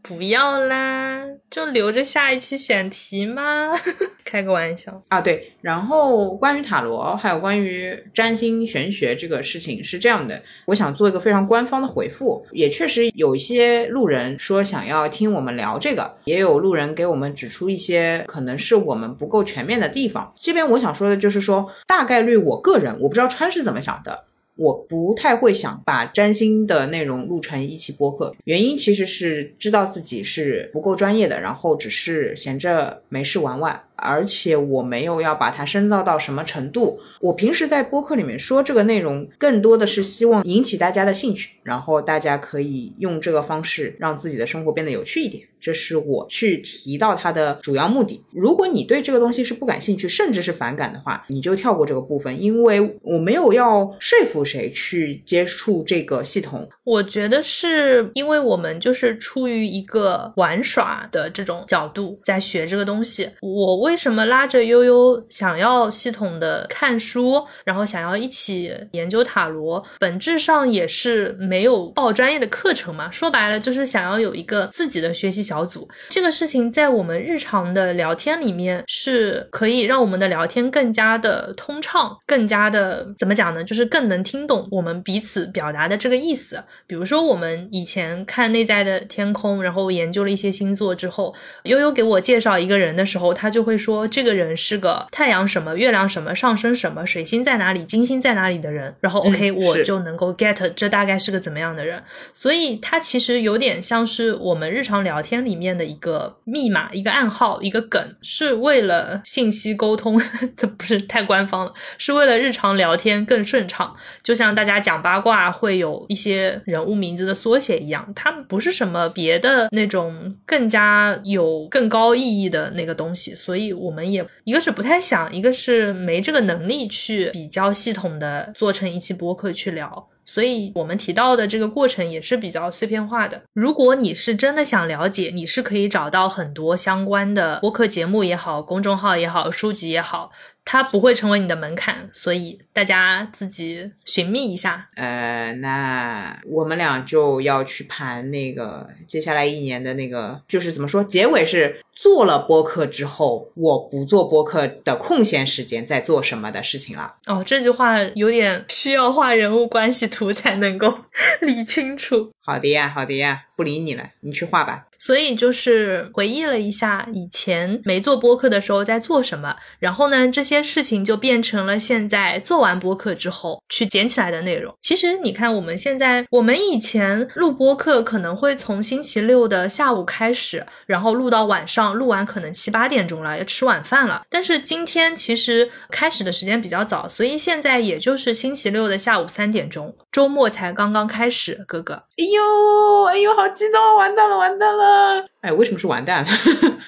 [0.00, 3.72] 不要啦，就留着下一期选题嘛，
[4.24, 5.20] 开个玩笑啊。
[5.20, 12.46] 对，然后关于塔罗，还有关于占星玄学这个事情是这样的，我想做一个非常官方的回复。
[12.52, 20.34] 也确实有一些路人说想要听我们聊这个，也有路人给我们指出一些可能能是我们不够全面的地方。
[20.36, 24.24] 这边我想说的就是说，大概率我个人我不知道川是怎么想的。
[24.56, 33.80] 我不太会想把占星的内容录成一期播客，原因其实是知道自己是不够专业的，然后只是闲着没事玩玩。
[33.98, 37.00] 而且我没有要把它深造到什么程度。
[37.20, 45.42] 我平时在播客里面说这个内容，更多的是希望引起大家的兴趣，然后大家可以用这个方式让自己的生活变得有趣一点。
[45.60, 48.24] 这是我去提到它的主要目的。
[48.30, 56.68] 如果你对这个东西是不感兴趣，甚至是反感的话，你就跳过这个部分，因为我没有要说服谁去接触这个系统。
[56.88, 63.28] 我觉得是因为我们就是出于一个玩耍的这种角度在学这个东西。
[63.42, 69.84] 我为什么拉着悠悠想要系统的看书，然后想要一起研究塔罗？
[69.98, 73.10] 本质上也是没有报专业的课程嘛。
[73.10, 75.86] 说白了就是想要有一个自己的学习小组。
[76.08, 83.62] 这个事情在我们日常的聊天里面是可以让我们的聊天更加的通畅，更加的怎么讲呢？
[83.62, 86.64] 就是更能听懂我们彼此表达的这个意思。
[86.86, 98.94] 比如说我们以前看内在的天空，然后研究了一些星座之后，悠悠给我介绍一个人的时候，他就会说这个人是个太阳什么、月亮什么、上升什么、水星在哪里、金星在哪里的人。
[99.00, 102.02] 然后 OK，、我就能够 get 这大概是个怎么样的人。
[102.32, 110.20] 所以它其实有点像是我们日常聊天里面的一个密码、一个暗号、一个梗，是为了信息沟通，
[110.56, 113.94] 这不是太官方了，是为了日常聊天更顺畅。
[114.22, 130.08] 就像大家讲八卦会有一些人物名字的缩写一样，它不是什么别的那种更加有更高意义的那个东西，所以我们也一个是不太想，一个是没这个能力去比较系统的做成一期播客去聊。
[130.30, 133.42] 所以我们提到的这个过程也是比较碎片化的。
[133.54, 140.30] 如果你是真的想了解，你是可以找到很多相关的播客节目也好、公众号也好、书籍也好，
[140.66, 144.90] 它不会成为你的门槛，所以大家自己寻觅一下。
[144.96, 157.16] 呃，那我们俩就要去盘那个接下来一年的那个，就是怎么说，结尾是做了播客之后，我不做播客的空闲时间在做什么的事情了。
[157.26, 160.94] 哦，这句话有点需要画人物关系图才能够
[161.42, 162.30] 理清楚。
[162.48, 164.86] 好的呀，好的呀，不理你了，你去画吧。
[164.98, 174.74] 所以就是回忆了一下以前没做播客的时候在做什么，然后呢，这些事情就变成了现在做完播客之后去捡起来的内容。
[174.80, 184.22] 其实你看，我们现在，我们以前录播客可能会从星期六的下午开始，然后录到晚上，录完可能七八点钟了，要吃晚饭了。
[184.30, 191.64] 但是今天其实开始的时间比较早，所以现在也就是星期六的下午三点钟，周末才刚刚开始。
[191.64, 195.24] 哥哥，哎呦，哎呦，好激动，完蛋了，完蛋了！
[195.42, 196.30] 哎，为什么是完蛋了？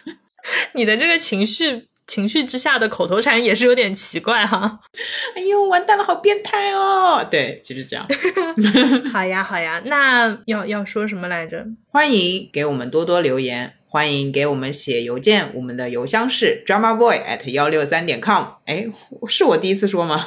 [0.75, 4.81] 你的这个情绪情绪之下的口头禅也是有点奇怪哈。
[5.37, 7.25] 哎呦，完蛋了，好变态哦！
[7.31, 8.05] 对，就是这样。
[9.13, 11.65] 好呀，好呀，那要要说什么来着？
[11.93, 18.45] 欢迎给我们多多留言，欢迎给我们写邮件，我们的邮箱是 dramaboy at 幺六三点 com。
[18.67, 18.89] 哎，
[19.29, 20.27] 是我第一次说吗？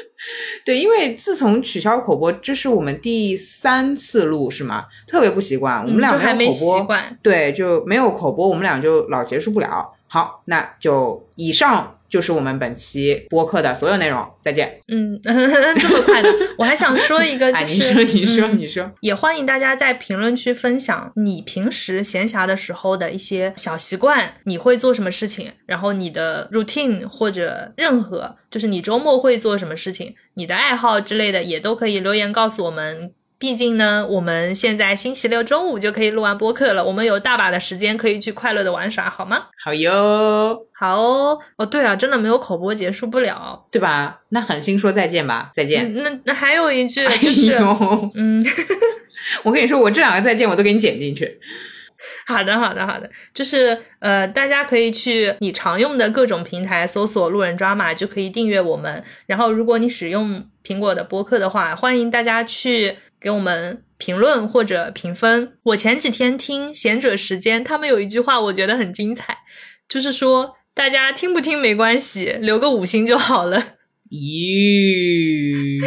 [0.64, 4.84] 对，因为自从取消口播，这是我们第三次录，是吗？
[5.06, 7.18] 特别不习惯，我们俩没没有口播，习惯。
[7.22, 9.92] 对，就没有口播，我们俩就老结束不了。
[10.08, 14.80] 好，那就以上就是我们本期播客的所有内容，再见。
[14.88, 16.28] 嗯， 这么快的，
[16.58, 18.90] 我还想说一个，就 哎，是你说，你说，嗯你说。
[19.00, 33.12] 也欢迎大家在评论区分享你平时闲暇的时候的一些小习惯，你会做什么事情，然后你的 routine 或者任何，就是你周末会做什么事情，你的爱好之类的，也都可以留言告诉我们。
[33.38, 39.46] 毕竟呢，我们现在星期六中午就可以录完播客了，我们有大把的时间可以去快乐的玩耍，好吗？
[39.62, 43.66] 好哟，好哦，哦对啊，真的没有口播结束不了。
[43.70, 44.20] 对吧？
[44.30, 45.92] 那狠心说再见吧，再见。
[45.94, 48.42] 嗯那那还有一句哎就是，呦， 嗯，
[49.42, 51.38] 我跟你说，我这两个再见我都给你剪进去。
[52.26, 59.02] 好的，好的，好的，就是呃，大家可以去你常用的各种平台搜索“路人抓马”，就可以订阅我们。
[59.26, 65.52] 然后，如果你使用苹果的播客的话，欢迎大家去给我们评论或者评分。
[65.62, 69.38] 我前几天听贤者时间，他们有一句话我觉得很精彩，
[69.88, 73.74] 就是说大家听不听没关系，留个五星就好了。
[74.08, 75.80] 咦，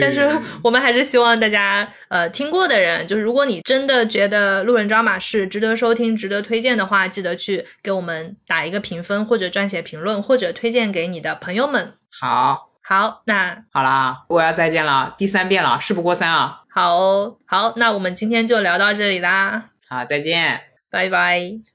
[0.00, 0.28] 但是
[0.64, 11.92] 我们还是希望大家，呃，听过的人，就是如果你真的觉得路人抓马是值得收听、值得推荐的话，记得去给我们打一个评分，或者撰写评论，或者推荐给你的朋友们。
[12.10, 16.62] 好，好，那好啦，我要再见了，第三遍了，事不过三啊。
[16.70, 20.62] 好哦好，那我们今天就聊到这里啦，好，再见。
[20.90, 21.68] 拜拜。